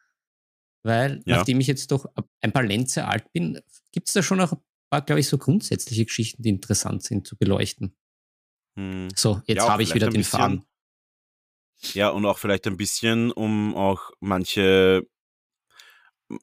[0.83, 1.37] Weil, ja.
[1.37, 2.06] nachdem ich jetzt doch
[2.40, 3.61] ein paar Lenze alt bin,
[3.92, 7.26] gibt es da schon auch ein paar, glaube ich, so grundsätzliche Geschichten, die interessant sind
[7.26, 7.96] zu beleuchten.
[8.76, 9.09] Hm.
[9.16, 10.64] So, jetzt ja, habe ich wieder den bisschen, Faden.
[11.94, 15.07] Ja, und auch vielleicht ein bisschen, um auch manche,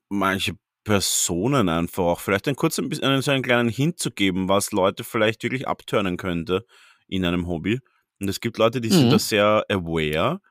[0.09, 4.47] manche Personen einfach auch vielleicht ein kurz ein bisschen so einen kleinen Hint zu geben,
[4.47, 6.65] was Leute vielleicht wirklich abturnen könnte
[7.07, 7.79] in einem Hobby.
[8.19, 9.11] Und es gibt Leute, die sind Mhm.
[9.11, 10.41] da sehr aware.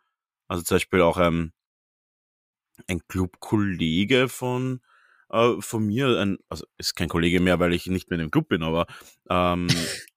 [0.46, 1.52] Also zum Beispiel auch ähm,
[2.86, 4.80] ein Clubkollege von,
[5.30, 8.30] äh, von mir, ein, also ist kein Kollege mehr, weil ich nicht mehr in dem
[8.30, 8.86] Club bin, aber
[9.30, 9.68] ähm,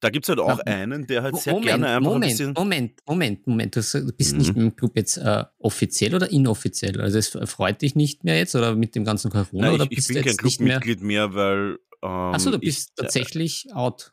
[0.00, 2.52] da gibt es halt auch einen, der halt sehr Moment, gerne einfach ein Moment, bisschen.
[2.54, 3.76] Moment, Moment, Moment.
[3.76, 4.60] Du bist nicht Mhm.
[4.62, 7.00] im Club jetzt äh, offiziell oder inoffiziell?
[7.00, 9.90] Also es freut dich nicht mehr jetzt oder mit dem ganzen Corona Nein, oder ich,
[9.92, 10.80] ich bist bin du kein jetzt nicht mehr?
[10.80, 14.12] Clubmitglied mehr, weil Achso, du ähm, ich, bist tatsächlich out.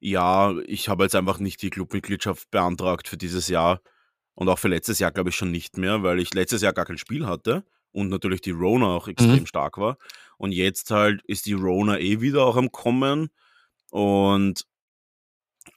[0.00, 3.80] ja, ich habe jetzt einfach nicht die Clubmitgliedschaft beantragt für dieses Jahr
[4.34, 6.86] und auch für letztes Jahr glaube ich schon nicht mehr, weil ich letztes Jahr gar
[6.86, 9.46] kein Spiel hatte und natürlich die Rona auch extrem Mhm.
[9.46, 9.98] stark war.
[10.38, 13.30] Und jetzt halt ist die Rona eh wieder auch am Kommen
[13.90, 14.66] und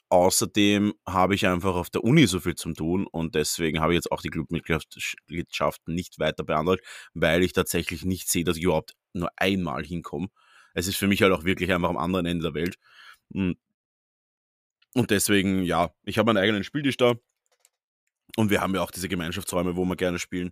[0.08, 3.96] außerdem habe ich einfach auf der Uni so viel zum tun und deswegen habe ich
[3.96, 8.94] jetzt auch die Clubmitgliedschaft nicht weiter beantragt, weil ich tatsächlich nicht sehe, dass ich überhaupt
[9.12, 10.28] nur einmal hinkomme.
[10.74, 12.76] Es ist für mich halt auch wirklich einfach am anderen Ende der Welt.
[13.30, 13.52] Mm,
[14.94, 17.14] Und deswegen, ja, ich habe meinen eigenen Spieltisch da
[18.36, 20.50] und wir haben ja auch diese Gemeinschaftsräume, wo wir gerne spielen.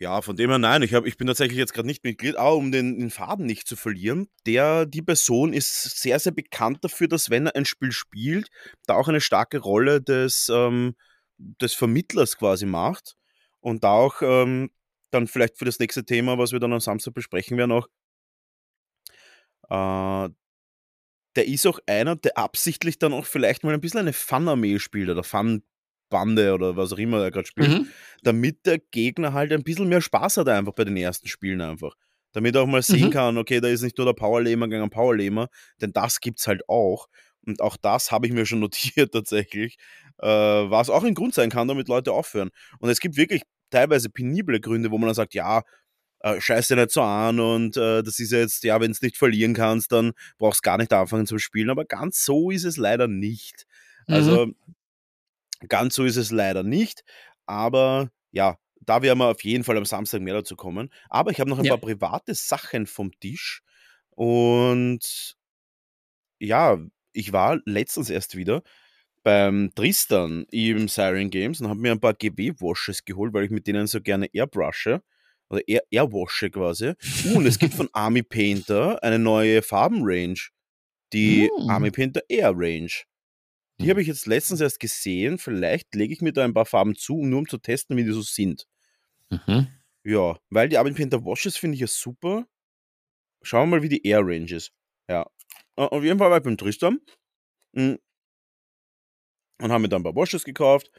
[0.00, 2.56] Ja, von dem her nein, ich, hab, ich bin tatsächlich jetzt gerade nicht Mitglied, aber
[2.56, 7.06] um den, den Faden nicht zu verlieren, der, die Person ist sehr, sehr bekannt dafür,
[7.06, 8.48] dass wenn er ein Spiel spielt,
[8.86, 10.96] da auch eine starke Rolle des, ähm,
[11.38, 13.14] des Vermittlers quasi macht
[13.60, 14.70] und da auch ähm,
[15.10, 17.86] dann vielleicht für das nächste Thema, was wir dann am Samstag besprechen werden, auch
[19.70, 20.28] äh,
[21.36, 25.08] der ist auch einer, der absichtlich dann auch vielleicht mal ein bisschen eine Fun-Armee spielt
[25.08, 25.24] oder
[26.10, 27.88] Fun-Bande oder was auch immer er gerade spielt Mhm.
[28.22, 31.94] damit der Gegner halt ein bisschen mehr Spaß hat einfach bei den ersten Spielen einfach.
[32.32, 33.10] Damit er auch mal sehen Mhm.
[33.10, 35.48] kann, okay, da ist nicht nur der Powerlamer gegen ein Powerlamer,
[35.80, 37.08] denn das gibt's halt auch.
[37.46, 38.60] Und auch das habe ich mir schon
[38.98, 39.76] notiert tatsächlich,
[40.18, 42.50] äh, was auch ein Grund sein kann, damit Leute aufhören.
[42.78, 45.62] Und es gibt wirklich teilweise penible Gründe, wo man dann sagt, ja,
[46.20, 49.18] äh, scheiß dir nicht so an und äh, das ist jetzt, ja, wenn du nicht
[49.18, 51.70] verlieren kannst, dann brauchst du gar nicht anfangen zu spielen.
[51.70, 53.66] Aber ganz so ist es leider nicht.
[54.08, 54.54] Mhm.
[55.68, 57.04] Ganz so ist es leider nicht.
[57.46, 60.90] Aber ja, da werden wir auf jeden Fall am Samstag mehr dazu kommen.
[61.08, 61.76] Aber ich habe noch ein Ja.
[61.76, 63.62] paar private Sachen vom Tisch.
[64.10, 65.34] Und
[66.38, 66.78] ja,
[67.12, 68.62] ich war letztens erst wieder
[69.22, 73.66] beim Tristan im Siren Games und habe mir ein paar GW-Washes geholt, weil ich mit
[73.66, 75.02] denen so gerne airbrushe.
[75.50, 76.92] Oder air airwashe quasi.
[77.26, 80.48] Uh, und es gibt von Army Painter eine neue Farbenrange.
[81.12, 81.70] Die Mm.
[81.70, 82.90] Army Painter Air Range.
[83.80, 83.90] Die Mhm.
[83.90, 85.38] habe ich jetzt letztens erst gesehen.
[85.38, 88.12] Vielleicht lege ich mir da ein paar Farben zu, nur um zu testen, wie die
[88.12, 88.66] so sind.
[89.30, 89.68] Mhm.
[90.04, 92.46] Ja, weil die Army Painter Washes finde ich ja super.
[93.42, 94.72] Schauen wir mal, wie die Air Range ist.
[95.08, 95.26] Ja.
[95.76, 97.00] Auf jeden Fall war ich beim Tristan.
[97.74, 97.94] mm,
[99.62, 100.90] Und haben mir dann ein paar Washes gekauft.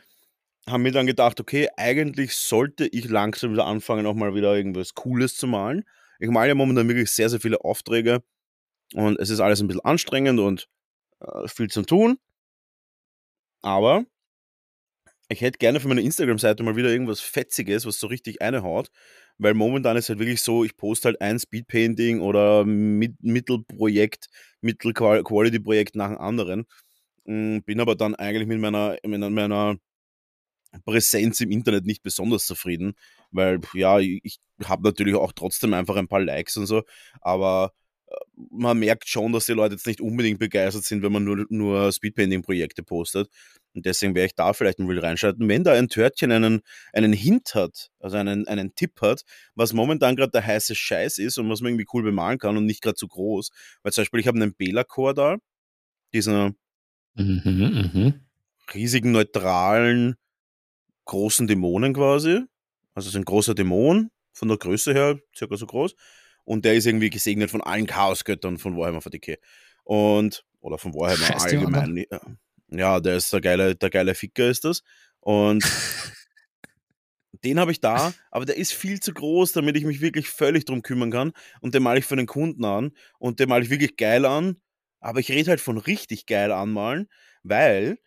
[0.67, 4.93] Haben mir dann gedacht, okay, eigentlich sollte ich langsam wieder anfangen, auch mal wieder irgendwas
[4.95, 5.85] Cooles zu malen.
[6.19, 8.23] Ich male ja momentan wirklich sehr, sehr viele Aufträge.
[8.93, 10.69] Und es ist alles ein bisschen anstrengend und
[11.21, 12.19] äh, viel zu tun.
[13.65, 14.05] Aber
[15.27, 18.89] ich hätte gerne für meine Instagram-Seite mal wieder irgendwas Fetziges, was so richtig eine haut.
[19.39, 24.27] Weil momentan ist halt wirklich so, ich poste halt ein Speedpainting oder mit Mittelprojekt,
[24.61, 26.65] Mittel-Quality-Projekt nach dem anderen.
[27.25, 29.77] Mm, Bin aber dann eigentlich mit meiner, mit meiner
[30.85, 32.93] Präsenz im Internet nicht besonders zufrieden,
[33.31, 36.83] weil ja, ich, habe natürlich auch trotzdem einfach ein paar Likes und so,
[37.21, 37.73] aber
[38.51, 41.91] man merkt schon, dass die Leute jetzt nicht unbedingt begeistert sind, wenn man nur, nur
[41.91, 43.29] Speedpainting-Projekte postet.
[43.73, 45.47] Und deswegen werde ich da vielleicht mal reinschalten.
[45.49, 46.61] Wenn da ein Törtchen einen,
[46.93, 49.23] einen Hint hat, also einen, einen Tipp hat,
[49.55, 52.65] was momentan gerade der heiße Scheiß ist und was man irgendwie cool bemalen kann und
[52.65, 53.51] nicht gerade zu groß.
[53.83, 55.37] Weil zum Beispiel, ich habe einen Bela-Core da,
[56.13, 56.55] diesen
[57.15, 57.41] Mhm.
[57.45, 58.13] Mhm.
[58.73, 60.15] riesigen, neutralen,
[61.05, 62.41] großen Dämonen quasi.
[62.93, 65.95] Also es ist ein großer Dämon, von der Größe her circa so groß.
[66.45, 69.37] Und der ist irgendwie gesegnet von allen Chaosgöttern von Warhammer 40k.
[69.83, 72.05] Und, oder von Warhammer Scheiß allgemein.
[72.69, 74.81] Ja, der ist der geile, der geile Ficker ist das.
[75.19, 75.63] Und
[77.43, 80.65] den habe ich da, aber der ist viel zu groß, damit ich mich wirklich völlig
[80.65, 81.33] drum kümmern kann.
[81.61, 82.91] Und den male ich für den Kunden an.
[83.19, 84.57] Und den male ich wirklich geil an.
[84.99, 87.07] Aber ich rede halt von richtig geil anmalen,
[87.43, 87.99] weil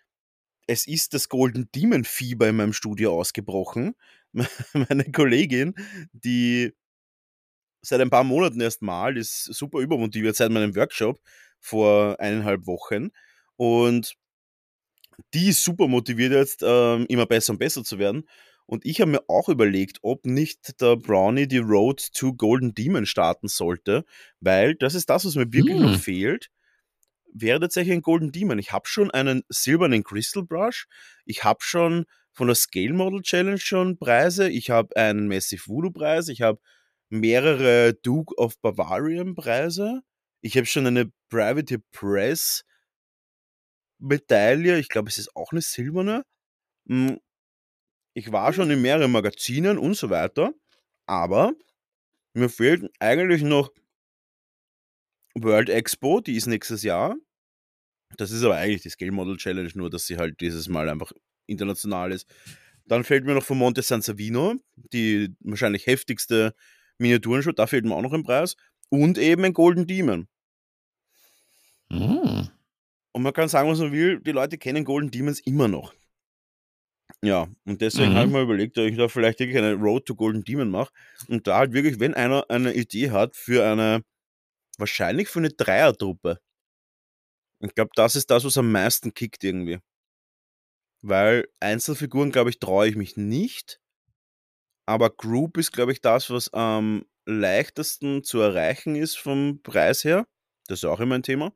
[0.66, 3.94] es ist das Golden Demon Fieber in meinem Studio ausgebrochen.
[4.72, 5.74] Meine Kollegin,
[6.12, 6.74] die
[7.88, 11.20] seit ein paar Monaten erst malt, ist super übermotiviert seit meinem Workshop
[11.60, 13.08] vor eineinhalb Wochen.
[13.56, 14.14] Und
[15.34, 18.28] die ist super motiviert jetzt, ähm, immer besser und besser zu werden.
[18.66, 23.06] Und ich habe mir auch überlegt, ob nicht der Brownie die Road to Golden Demon
[23.06, 24.04] starten sollte,
[24.40, 25.82] weil das ist das, was mir wirklich Hm.
[25.82, 26.50] noch fehlt.
[27.32, 28.58] Wäre tatsächlich ein Golden Demon.
[28.58, 30.86] Ich habe schon einen silbernen Crystal Brush.
[31.24, 34.48] Ich habe schon von der Scale Model Challenge schon Preise.
[34.50, 36.28] Ich habe einen Massive Voodoo Preis.
[36.28, 36.60] Ich habe
[37.10, 40.02] mehrere Duke of Bavarian Preise.
[40.40, 42.64] Ich habe schon eine Private Press
[44.00, 46.24] Medaille, ich glaube, es ist auch eine silberne.
[46.88, 47.18] Hm,
[48.14, 50.52] ich war schon in mehreren Magazinen und so weiter,
[51.06, 51.52] aber
[52.34, 53.70] mir fehlt eigentlich noch
[55.34, 57.16] World Expo, die ist nächstes Jahr.
[58.16, 61.12] Das ist aber eigentlich die Scale Model Challenge, nur dass sie halt dieses Mal einfach
[61.46, 62.26] international ist.
[62.86, 64.54] Dann fehlt mir noch von Monte San Savino,
[64.92, 66.54] die wahrscheinlich heftigste
[66.98, 68.56] Miniaturenshow, da fehlt mir auch noch ein Preis.
[68.90, 70.28] Und eben ein Golden Demon.
[71.90, 72.48] Hm.
[73.12, 75.94] Und man kann sagen, was man will, die Leute kennen Golden Demons immer noch.
[77.22, 78.16] Ja, und deswegen Mhm.
[78.16, 80.92] habe ich mir überlegt, dass ich da vielleicht wirklich eine Road to Golden Demon mache.
[81.28, 84.04] Und da halt wirklich, wenn einer eine Idee hat für eine,
[84.78, 86.38] wahrscheinlich für eine Dreiertruppe.
[87.60, 89.78] Ich glaube, das ist das, was am meisten kickt irgendwie.
[91.02, 93.80] Weil Einzelfiguren, glaube ich, traue ich mich nicht.
[94.88, 100.26] Aber Group ist, glaube ich, das, was am leichtesten zu erreichen ist vom Preis her.
[100.66, 101.52] Das ist auch immer ein Thema.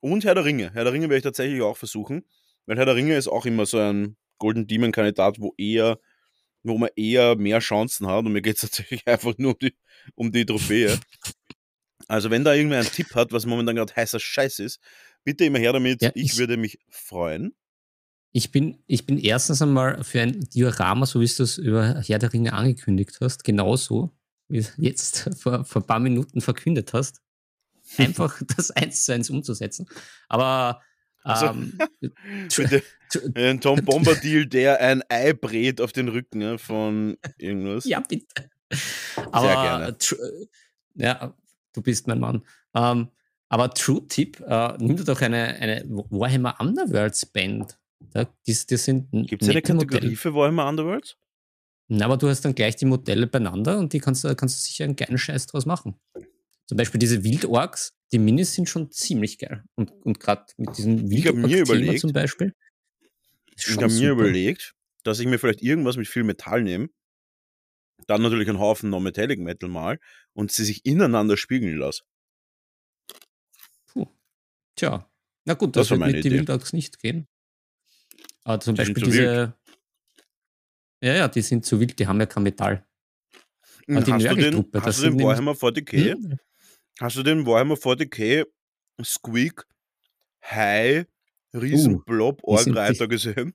[0.00, 0.72] Und Herr der Ringe.
[0.72, 2.24] Herr der Ringe werde ich tatsächlich auch versuchen.
[2.64, 5.98] Weil Herr der Ringe ist auch immer so ein Golden Demon-Kandidat, wo eher,
[6.62, 8.24] wo man eher mehr Chancen hat.
[8.24, 9.76] Und mir geht es tatsächlich einfach nur um die,
[10.14, 10.98] um die Trophäe.
[12.08, 14.80] Also, wenn da irgendwer einen Tipp hat, was momentan gerade heißer Scheiß ist,
[15.24, 16.00] bitte immer her damit.
[16.02, 17.54] Ja, ich ich- würde mich freuen.
[18.36, 22.18] Ich bin, ich bin erstens einmal für ein Diorama, so wie du es über Herr
[22.18, 24.10] der Ringe angekündigt hast, genauso,
[24.48, 27.22] wie du es jetzt vor, vor ein paar Minuten verkündet hast,
[27.96, 29.86] einfach das eins zu eins umzusetzen.
[30.28, 30.82] Aber
[31.22, 31.78] Also, ähm,
[33.34, 37.86] ein Tom Bombadil, der ein Ei brät auf den Rücken ja, von irgendwas.
[37.86, 38.50] ja, bitte.
[39.32, 39.92] Aber gerne.
[39.92, 40.48] tr-
[40.96, 41.34] ja,
[41.72, 42.42] du bist mein Mann.
[42.74, 43.08] Ähm,
[43.48, 47.78] aber True Tip, äh, nimm dir doch eine, eine Warhammer Underworlds Band.
[48.12, 49.86] Da, die, die sind Gibt es eine Modelle.
[49.86, 51.16] Kategorie für Warhammer Underworlds?
[51.88, 54.62] Na, aber du hast dann gleich die Modelle beieinander und die kannst du kannst du
[54.62, 55.94] sicher einen geilen Scheiß draus machen.
[56.66, 59.62] Zum Beispiel diese Wildorks, die Minis sind schon ziemlich geil.
[59.76, 62.54] Und, und gerade mit diesem Wildork-Thema zum Beispiel.
[63.56, 66.88] Ich habe mir überlegt, dass ich mir vielleicht irgendwas mit viel Metall nehme,
[68.06, 69.98] dann natürlich einen Haufen Non-Metallic Metal mal
[70.32, 72.02] und sie sich ineinander spiegeln lasse.
[73.86, 74.06] Puh.
[74.74, 75.08] Tja,
[75.44, 76.38] na gut, Das das, wird mit den Idee.
[76.40, 77.28] Wildorks nicht gehen.
[78.46, 79.54] Aber zum Die sind Beispiel diese.
[81.02, 82.86] Ja, ja, die sind zu wild, die haben ja kein Metall.
[83.86, 86.12] Hm, Ah, die hast du den, hast du den sind Warhammer 40k?
[86.14, 86.38] Hm?
[87.00, 88.46] Hast du den Warhammer 40k
[89.02, 89.66] Squeak
[90.44, 91.06] High
[91.54, 93.52] riesen Blob Uh, sind Orgreiter gesehen?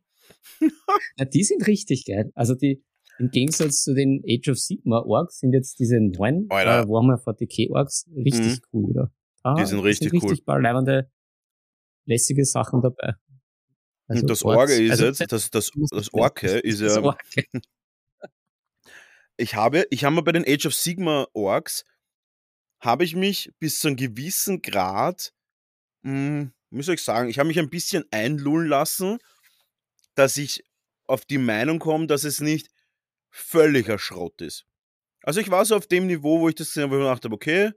[1.18, 2.32] Ja, die sind richtig geil.
[2.36, 2.84] Also die,
[3.18, 7.72] im Gegensatz zu den Age of Sigma Orks sind jetzt diese neuen äh, Warhammer 40k
[7.72, 9.14] Orks richtig cool wieder.
[9.44, 10.46] Ah, Die sind richtig richtig cool.
[10.46, 11.10] paar leibende,
[12.06, 13.16] lässige Sachen dabei.
[14.12, 17.46] Also und das Orge ist also jetzt, das, das, muss das Orke ist ja, Orke.
[19.38, 21.86] ich habe, ich habe mir bei den Age of Sigma Orks,
[22.82, 25.34] habe ich mich bis zu einem gewissen Grad,
[26.02, 29.20] mh, wie soll ich sagen, ich habe mich ein bisschen einlullen lassen,
[30.16, 30.66] dass ich
[31.06, 32.68] auf die Meinung komme, dass es nicht
[33.30, 34.66] völliger Schrott ist.
[35.24, 37.10] Also ich war so auf dem Niveau, wo ich das gesehen habe, wo ich mir
[37.10, 37.72] gedacht habe, okay,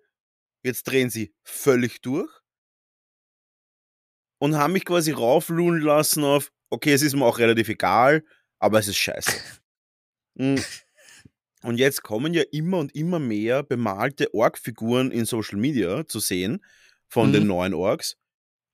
[0.64, 2.43] jetzt drehen sie völlig durch
[4.44, 8.22] und haben mich quasi rauflulen lassen auf, okay, es ist mir auch relativ egal,
[8.58, 9.32] aber es ist scheiße.
[10.34, 10.56] Mm.
[11.62, 16.62] Und jetzt kommen ja immer und immer mehr bemalte Org-Figuren in Social Media zu sehen
[17.08, 17.48] von den Mhm.
[17.48, 18.18] neuen Orks.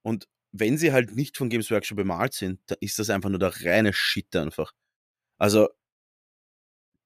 [0.02, 3.38] Und wenn sie halt nicht von Games Workshop bemalt sind, dann ist das einfach nur
[3.38, 4.72] der reine Shit einfach.
[5.38, 5.68] Also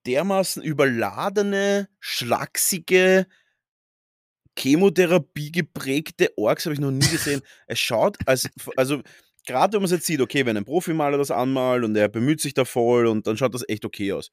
[0.06, 3.26] dermaßen überladene, schlachsige,
[4.58, 7.42] Chemotherapie geprägte Orks habe ich noch nie gesehen.
[7.66, 9.02] es schaut als, also
[9.46, 12.40] gerade wenn man es jetzt sieht, okay, wenn ein Profimaler das anmalt und er bemüht
[12.40, 14.30] sich da voll und dann schaut das echt okay aus.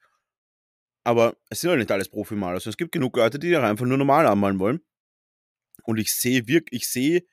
[1.04, 2.56] Aber es sind halt nicht alles Profimaler.
[2.56, 4.82] Also es gibt genug Leute, die da einfach nur normal anmalen wollen.
[5.84, 7.24] Und ich sehe wirklich, ich sehe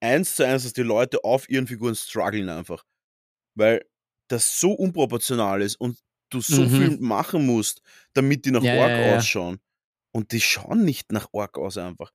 [0.00, 2.84] eins zu eins, dass die Leute auf ihren Figuren strugglen einfach.
[3.54, 3.84] Weil
[4.28, 5.98] das so unproportional ist und
[6.30, 6.68] du so Mhm.
[6.70, 7.82] viel machen musst,
[8.14, 9.16] damit die nach Ja, Ork ja, ja.
[9.18, 9.60] ausschauen.
[10.16, 12.10] Und die schauen nicht nach Ork aus einfach.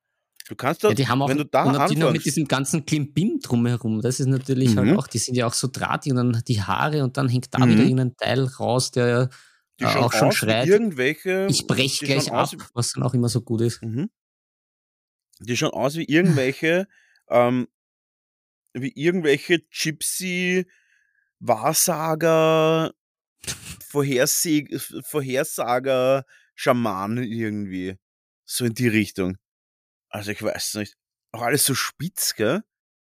[0.47, 2.47] Du kannst da, Ja, die haben auch, wenn du da und natürlich noch mit diesem
[2.47, 4.01] ganzen Klimbim drumherum.
[4.01, 4.97] Das ist natürlich halt Mhm.
[4.97, 7.59] auch, die sind ja auch so drahtig und dann die Haare und dann hängt da
[7.59, 7.69] Mhm.
[7.69, 9.29] wieder irgendein Teil raus, der
[9.79, 10.67] die äh, auch schon schreit.
[10.67, 11.47] irgendwelche.
[11.47, 13.81] Ich brech die gleich ab, was dann auch immer so gut ist.
[13.83, 14.09] Mhm.
[15.39, 16.87] Die schauen aus wie irgendwelche,
[17.29, 17.67] ähm,
[18.73, 20.65] wie irgendwelche Gypsy,
[21.39, 22.91] Wahrsager,
[23.87, 24.67] Vorherseh
[25.03, 26.25] Vorhersager,
[26.61, 27.97] Schamanen irgendwie.
[28.45, 29.37] So in die Richtung.
[30.09, 30.95] Also ich weiß nicht.
[31.31, 32.61] Auch alles so spitz, gell?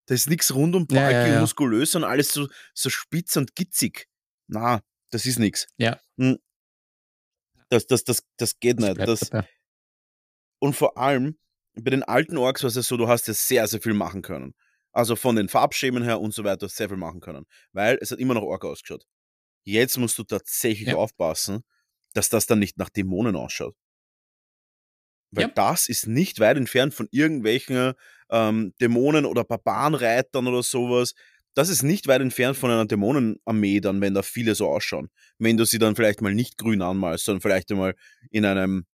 [0.06, 1.40] Da ist nichts rund und Ja, ja, balkig und ja.
[1.40, 4.08] muskulös, sondern alles so, so spitz und gitzig.
[4.48, 5.66] Na, das ist nix.
[5.76, 6.00] Ja.
[6.18, 6.38] Hm.
[7.68, 9.08] Das, das, das, das geht Das nicht.
[9.08, 9.48] Das, dabei.
[10.60, 11.38] und vor allem,
[11.74, 14.22] bei den alten Orks war es ja so, du hast ja sehr, sehr viel machen
[14.22, 14.54] können.
[14.92, 17.46] Also von den Farbschemen her und so weiter sehr viel machen können.
[17.72, 19.04] Weil es hat immer noch Orca ausgeschaut.
[19.64, 20.96] Jetzt musst du tatsächlich Ja.
[20.96, 21.64] aufpassen,
[22.14, 23.74] dass das dann nicht nach Dämonen ausschaut.
[25.30, 25.50] Weil Ja.
[25.54, 27.92] das ist nicht weit entfernt von irgendwelchen
[28.30, 31.14] ähm, Dämonen oder Barbarenreitern oder sowas.
[31.54, 35.10] Das ist nicht weit entfernt von einer Dämonenarmee dann, wenn da viele so ausschauen.
[35.38, 37.94] Wenn du sie dann vielleicht mal nicht grün anmalst, sondern vielleicht einmal
[38.30, 38.86] in einem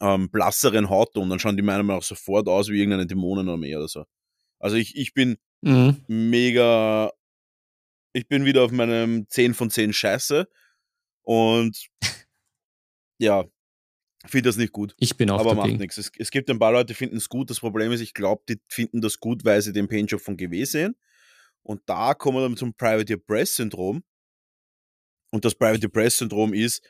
[0.00, 3.88] ähm, blasseren Hautton, dann schauen die meiner Meinung nach sofort aus wie irgendeine Dämonenarmee oder
[3.88, 4.04] so.
[4.58, 6.04] Also ich, ich bin Mhm.
[6.06, 7.10] mega.
[8.12, 10.46] Ich bin wieder auf meinem 10 von 10 Scheiße.
[11.22, 11.88] Und
[13.18, 13.44] ja,
[14.26, 14.94] finde das nicht gut.
[14.98, 15.78] Ich bin auch Aber macht dagegen.
[15.80, 15.98] nichts.
[15.98, 17.50] Es, es gibt ein paar Leute, die finden es gut.
[17.50, 20.64] Das Problem ist, ich glaube, die finden das gut, weil sie den Paintjob von GW
[20.64, 20.96] sehen.
[21.62, 24.02] Und da kommen wir dann zum Private Press Syndrom.
[25.30, 26.82] Und das Private Press Syndrom ist,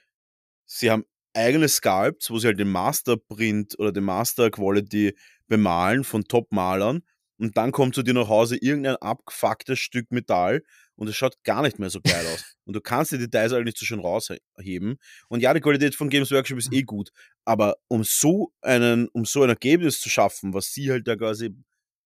[0.65, 5.17] sie haben eigene Sculpts, wo sie halt den Masterprint oder den Master Quality
[5.49, 7.03] bemalen von Top-Malern.
[7.39, 10.63] Und dann kommt zu dir nach Hause irgendein abgefucktes Stück Metall
[10.99, 12.57] und es schaut gar nicht mehr so geil aus.
[12.65, 14.99] Und du kannst die Details halt nicht so schön rausheben.
[15.29, 17.11] Und ja, die Qualität von Games Workshop ist eh gut.
[17.45, 21.55] Aber um so einen, um so ein Ergebnis zu schaffen, was sie halt da quasi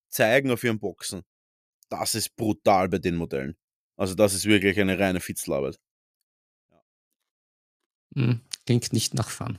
[0.08, 1.22] zeigen auf ihren Boxen,
[1.88, 3.56] das ist brutal bei den Modellen.
[3.96, 5.78] Also das ist wirklich eine reine Fitzelarbeit.
[8.14, 8.40] Mhm.
[8.66, 9.58] Klingt nicht nach Fun.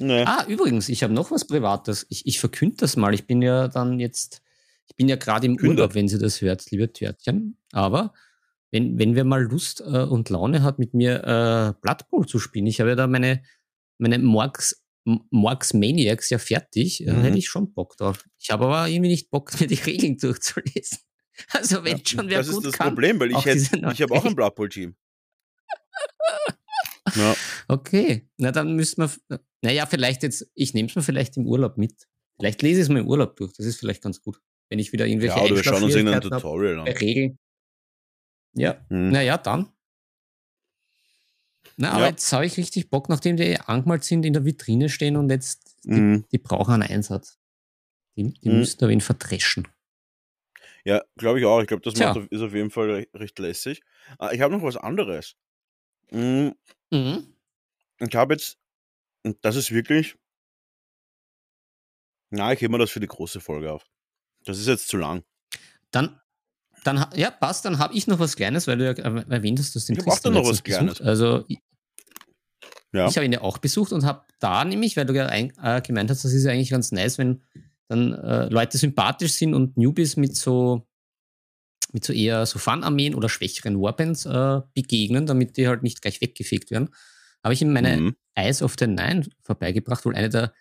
[0.00, 0.24] Nee.
[0.24, 2.06] Ah, übrigens, ich habe noch was Privates.
[2.08, 3.14] Ich, ich verkünde das mal.
[3.14, 4.42] Ich bin ja dann jetzt,
[4.88, 5.82] ich bin ja gerade im Künde.
[5.82, 7.56] Urlaub, wenn Sie das hört, liebe Törtchen.
[7.72, 8.12] Aber
[8.72, 12.38] wenn, wenn wer mal Lust äh, und Laune hat, mit mir äh, Blood Bowl zu
[12.40, 13.42] spielen, ich habe ja da meine,
[13.98, 14.82] meine Morgs,
[15.30, 17.22] Morgs Maniacs ja fertig, äh, Mhm.
[17.22, 18.24] hätte ich schon Bock drauf.
[18.38, 20.98] Ich habe aber irgendwie nicht Bock, mir die Regeln durchzulesen.
[21.50, 22.88] Also wenn Ja, schon wer das gut ist das kann.
[22.88, 24.94] Problem, weil ich hätte, ich habe auch ein Blood Bowl Team.
[27.16, 27.34] ja,
[27.68, 31.78] Okay, na dann müssen wir, naja, vielleicht jetzt, ich nehme es mir vielleicht im Urlaub
[31.78, 32.06] mit.
[32.38, 34.40] Vielleicht lese ich es mir im Urlaub durch, das ist vielleicht ganz gut.
[34.68, 36.88] Wenn ich wieder irgendwelche ja oder wir schauen uns irgendein Einschlafschwierigkeiten habe Tutorial an.
[36.88, 37.38] Regeln.
[38.54, 39.10] Ja, Hm.
[39.10, 39.72] naja, dann.
[41.76, 42.08] Na, aber Ja.
[42.10, 45.76] jetzt habe ich richtig Bock, nachdem die angemalt sind, in der Vitrine stehen und jetzt,
[45.84, 46.24] die, Mhm.
[46.30, 47.38] die brauchen einen Einsatz.
[48.16, 48.58] Die, die Mhm.
[48.58, 49.66] müssen da wen verdreschen.
[50.84, 51.60] Ja, glaube ich auch.
[51.60, 52.12] Ich glaube, das Tja.
[52.12, 53.82] macht, ist auf jeden Fall re- recht lässig.
[54.18, 55.36] Ah, Ich habe noch was anderes.
[56.10, 56.50] Mm,
[56.90, 57.34] Mhm.
[58.00, 58.58] Ich habe jetzt,
[59.22, 60.16] und das ist wirklich,
[62.30, 63.86] na, ich hebe mir das für die große Folge auf.
[64.44, 65.24] Das ist jetzt zu lang.
[65.90, 66.20] Dann,
[66.84, 69.74] dann, ja, passt, dann habe ich noch was Kleines, weil du ja äh, erwähnt hast,
[69.76, 70.94] dass du den Ich Tristan noch was Kleines.
[70.94, 71.08] besucht.
[71.08, 71.58] Also ich,
[72.92, 73.08] Ja.
[73.08, 75.80] ich habe ihn ja auch besucht und habe da nämlich, weil du ja ein, äh,
[75.80, 77.42] gemeint hast, das ist ja eigentlich ganz nice, wenn
[77.88, 80.86] dann äh, Leute sympathisch sind und Newbies mit so
[81.94, 86.22] mit so eher so Fun-Armeen oder schwächeren Warbands äh, begegnen, damit die halt nicht gleich
[86.22, 86.88] weggefegt werden,
[87.44, 88.16] habe ich ihm meine Mhm.
[88.34, 90.54] Eyes of the Nine vorbeigebracht, wohl eine der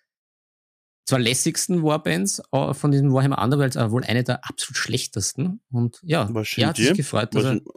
[1.05, 5.61] zwar lässigsten Warbands äh, von diesem Warhammer Underworlds, aber wohl eine der absolut schlechtesten.
[5.71, 7.67] Und ja, er hat sich gefreut, dass er, sind-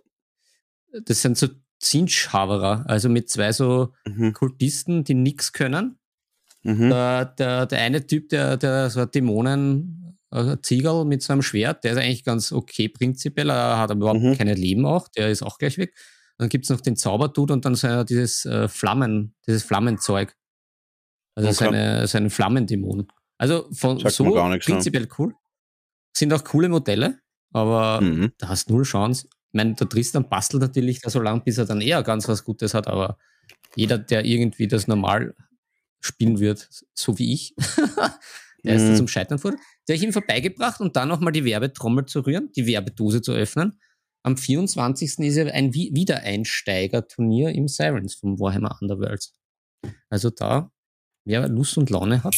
[1.06, 1.48] das sind so
[1.80, 4.32] Zinschhaverer, also mit zwei so Mhm.
[4.32, 5.98] Kultisten, die nichts können.
[6.62, 6.88] Mhm.
[6.90, 11.42] Der, der, der eine Typ, der, der so ein Dämonen äh, Ziegel mit so einem
[11.42, 14.37] Schwert, der ist eigentlich ganz okay prinzipiell, er hat aber überhaupt Mhm.
[14.38, 15.94] keine Leben auch, der ist auch gleich weg.
[16.38, 20.34] Dann gibt es noch den Zauberdude und dann so dieses äh, Flammen, dieses Flammenzeug.
[21.35, 21.57] Also Okay.
[21.64, 23.09] seine, seine Flammendämonen.
[23.38, 24.31] Also von Sagt so ne?
[24.75, 25.35] prinzipiell cool.
[26.16, 27.18] Sind auch coole Modelle,
[27.53, 28.33] aber Mhm.
[28.38, 29.27] da hast null Chance.
[29.29, 32.44] Ich meine, der Tristan bastelt natürlich da so lang, bis er dann eher ganz was
[32.44, 33.18] Gutes hat, aber
[33.77, 35.35] jeder, der irgendwie das normal
[36.01, 37.55] spielen wird, so wie ich,
[38.64, 38.97] der ist da Mhm.
[38.97, 39.55] zum Scheitern vor.
[39.88, 43.81] Der ich ihm vorbeigebracht und dann nochmal die Werbetrommel zu rühren, die Werbedose zu öffnen.
[44.23, 45.18] Am 24.
[45.27, 49.35] ist ja ein Wi- Wiedereinsteiger-Turnier im Sirens vom Warhammer Underworlds.
[50.09, 50.70] Also da,
[51.24, 52.37] wer Lust und Laune hat,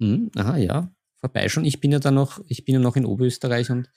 [0.00, 1.64] hm, aha, ja, vorbei schon.
[1.64, 3.90] Ich bin ja da noch, ich bin ja noch in Oberösterreich und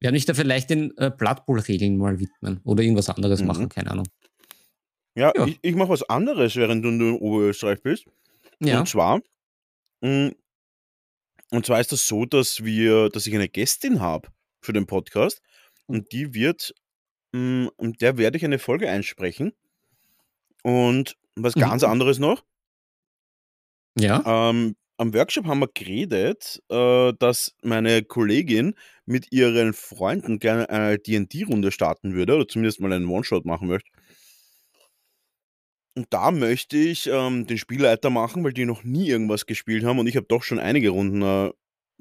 [0.00, 3.46] werde mich da vielleicht den äh, Blood Bowl-Regeln mal widmen oder irgendwas anderes Mhm.
[3.46, 4.06] machen, keine Ahnung.
[5.16, 5.46] Ja, Ja.
[5.46, 8.06] ich, ich mache was anderes, während du in Oberösterreich bist.
[8.60, 9.20] Ja, Und zwar,
[10.02, 10.32] mh,
[11.50, 14.28] und zwar ist das so, dass wir, dass ich eine Gästin habe
[14.60, 15.40] für den Podcast
[15.86, 16.74] und die wird,
[17.32, 19.52] mh, und der werde ich eine Folge einsprechen.
[20.62, 21.60] Und was Mhm.
[21.60, 22.44] ganz anderes noch,
[23.98, 28.74] ja, ähm, am Workshop haben wir geredet, äh, dass meine Kollegin
[29.06, 33.90] mit ihren Freunden gerne eine D&D-Runde starten würde oder zumindest mal einen One-Shot machen möchte.
[35.96, 39.98] Und da möchte ich ähm, den Spielleiter machen, weil die noch nie irgendwas gespielt haben
[39.98, 41.50] und ich habe doch schon einige Runden äh,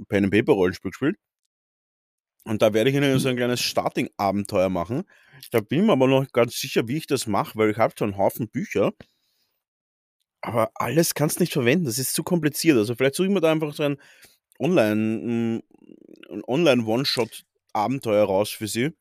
[0.07, 1.17] Pen and Paper Rollenspiel gespielt.
[2.45, 5.03] Und da werde ich ihnen so ein kleines Starting-Abenteuer machen.
[5.51, 7.77] Da bin ich mir aber noch nicht ganz sicher, wie ich das mache, weil ich
[7.77, 8.91] habe schon einen Haufen Bücher.
[10.45, 12.77] Aber alles kannst du nicht verwenden, das ist zu kompliziert.
[12.77, 13.97] Also vielleicht suche ich mir da einfach so ein
[14.59, 15.61] ein
[16.47, 18.91] Online-One-Shot-Abenteuer raus für sie,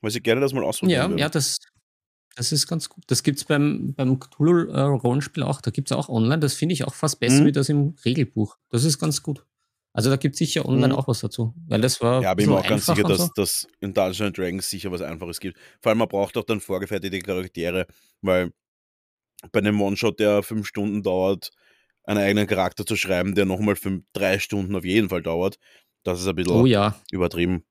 [0.00, 1.18] weil sie gerne das mal ausprobieren Ja, würden.
[1.18, 1.58] ja, das,
[2.36, 3.04] das ist ganz gut.
[3.08, 5.60] Das gibt es beim, beim Cthulhu-Rollenspiel auch.
[5.60, 6.40] Da gibt es auch online.
[6.40, 7.46] Das finde ich auch fast besser Mhm.
[7.46, 8.56] wie das im Regelbuch.
[8.70, 9.44] Das ist ganz gut.
[9.92, 10.98] Also da gibt es sicher online Mhm.
[10.98, 11.54] auch was dazu.
[11.68, 13.30] Weil das war Ja, aber ich bin auch ganz sicher, dass so.
[13.36, 15.56] dass in Dungeons and Dragons sicher was Einfaches gibt.
[15.80, 17.86] Vor allem, man braucht auch dann vorgefertigte Charaktere,
[18.20, 18.52] weil
[19.52, 21.50] bei einem One-Shot, der fünf Stunden dauert,
[22.04, 23.76] einen eigenen Charakter zu schreiben, der nochmal
[24.12, 25.58] drei Stunden auf jeden Fall dauert,
[26.02, 27.00] das ist ein bisschen Oh ja.
[27.10, 27.64] übertrieben.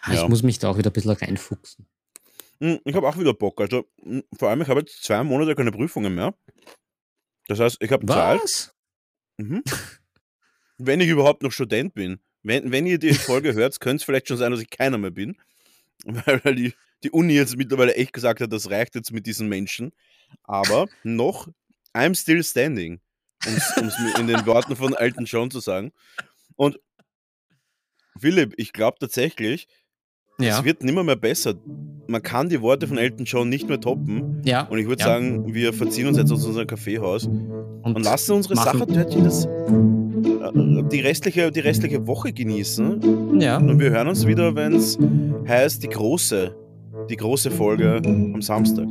[0.00, 0.28] Ah, Ich Ja.
[0.28, 1.86] muss mich da auch wieder ein bisschen reinfuchsen.
[2.60, 3.60] Hm, Ich habe auch wieder Bock.
[3.60, 6.34] Also, hm, vor allem, ich habe jetzt zwei Monate keine Prüfungen mehr.
[7.48, 8.74] Das heißt, ich habe Zeit.
[9.38, 9.62] Mhm.
[10.78, 12.20] Wenn ich überhaupt noch Student bin.
[12.42, 15.10] Wenn, wenn ihr die Folge hört, könnte es vielleicht schon sein, dass ich keiner mehr
[15.10, 15.36] bin.
[16.04, 16.74] Weil weil die,
[17.06, 19.92] die Uni jetzt mittlerweile echt gesagt hat, das reicht jetzt mit diesen Menschen.
[20.42, 21.48] Aber noch,
[21.94, 23.00] I'm still standing.
[23.46, 25.92] Um es in den Worten von Elton John zu sagen.
[26.56, 26.80] Und
[28.18, 29.68] Philipp, ich glaube tatsächlich,
[30.38, 30.58] Ja.
[30.58, 31.54] es wird nimmer mehr besser.
[32.08, 34.42] Man kann die Worte von Elton John nicht mehr toppen.
[34.44, 34.62] ja.
[34.66, 35.06] Und ich würde ja.
[35.06, 40.82] sagen, wir verziehen uns jetzt aus unserem Kaffeehaus und, und lassen unsere Sachertörtchen das, äh,
[40.90, 43.40] die, restliche, die restliche Woche genießen.
[43.40, 43.58] Ja.
[43.58, 44.98] Und wir hören uns wieder, wenn es
[45.46, 46.54] heißt, die große,
[47.08, 48.88] die große Folge am Samstag.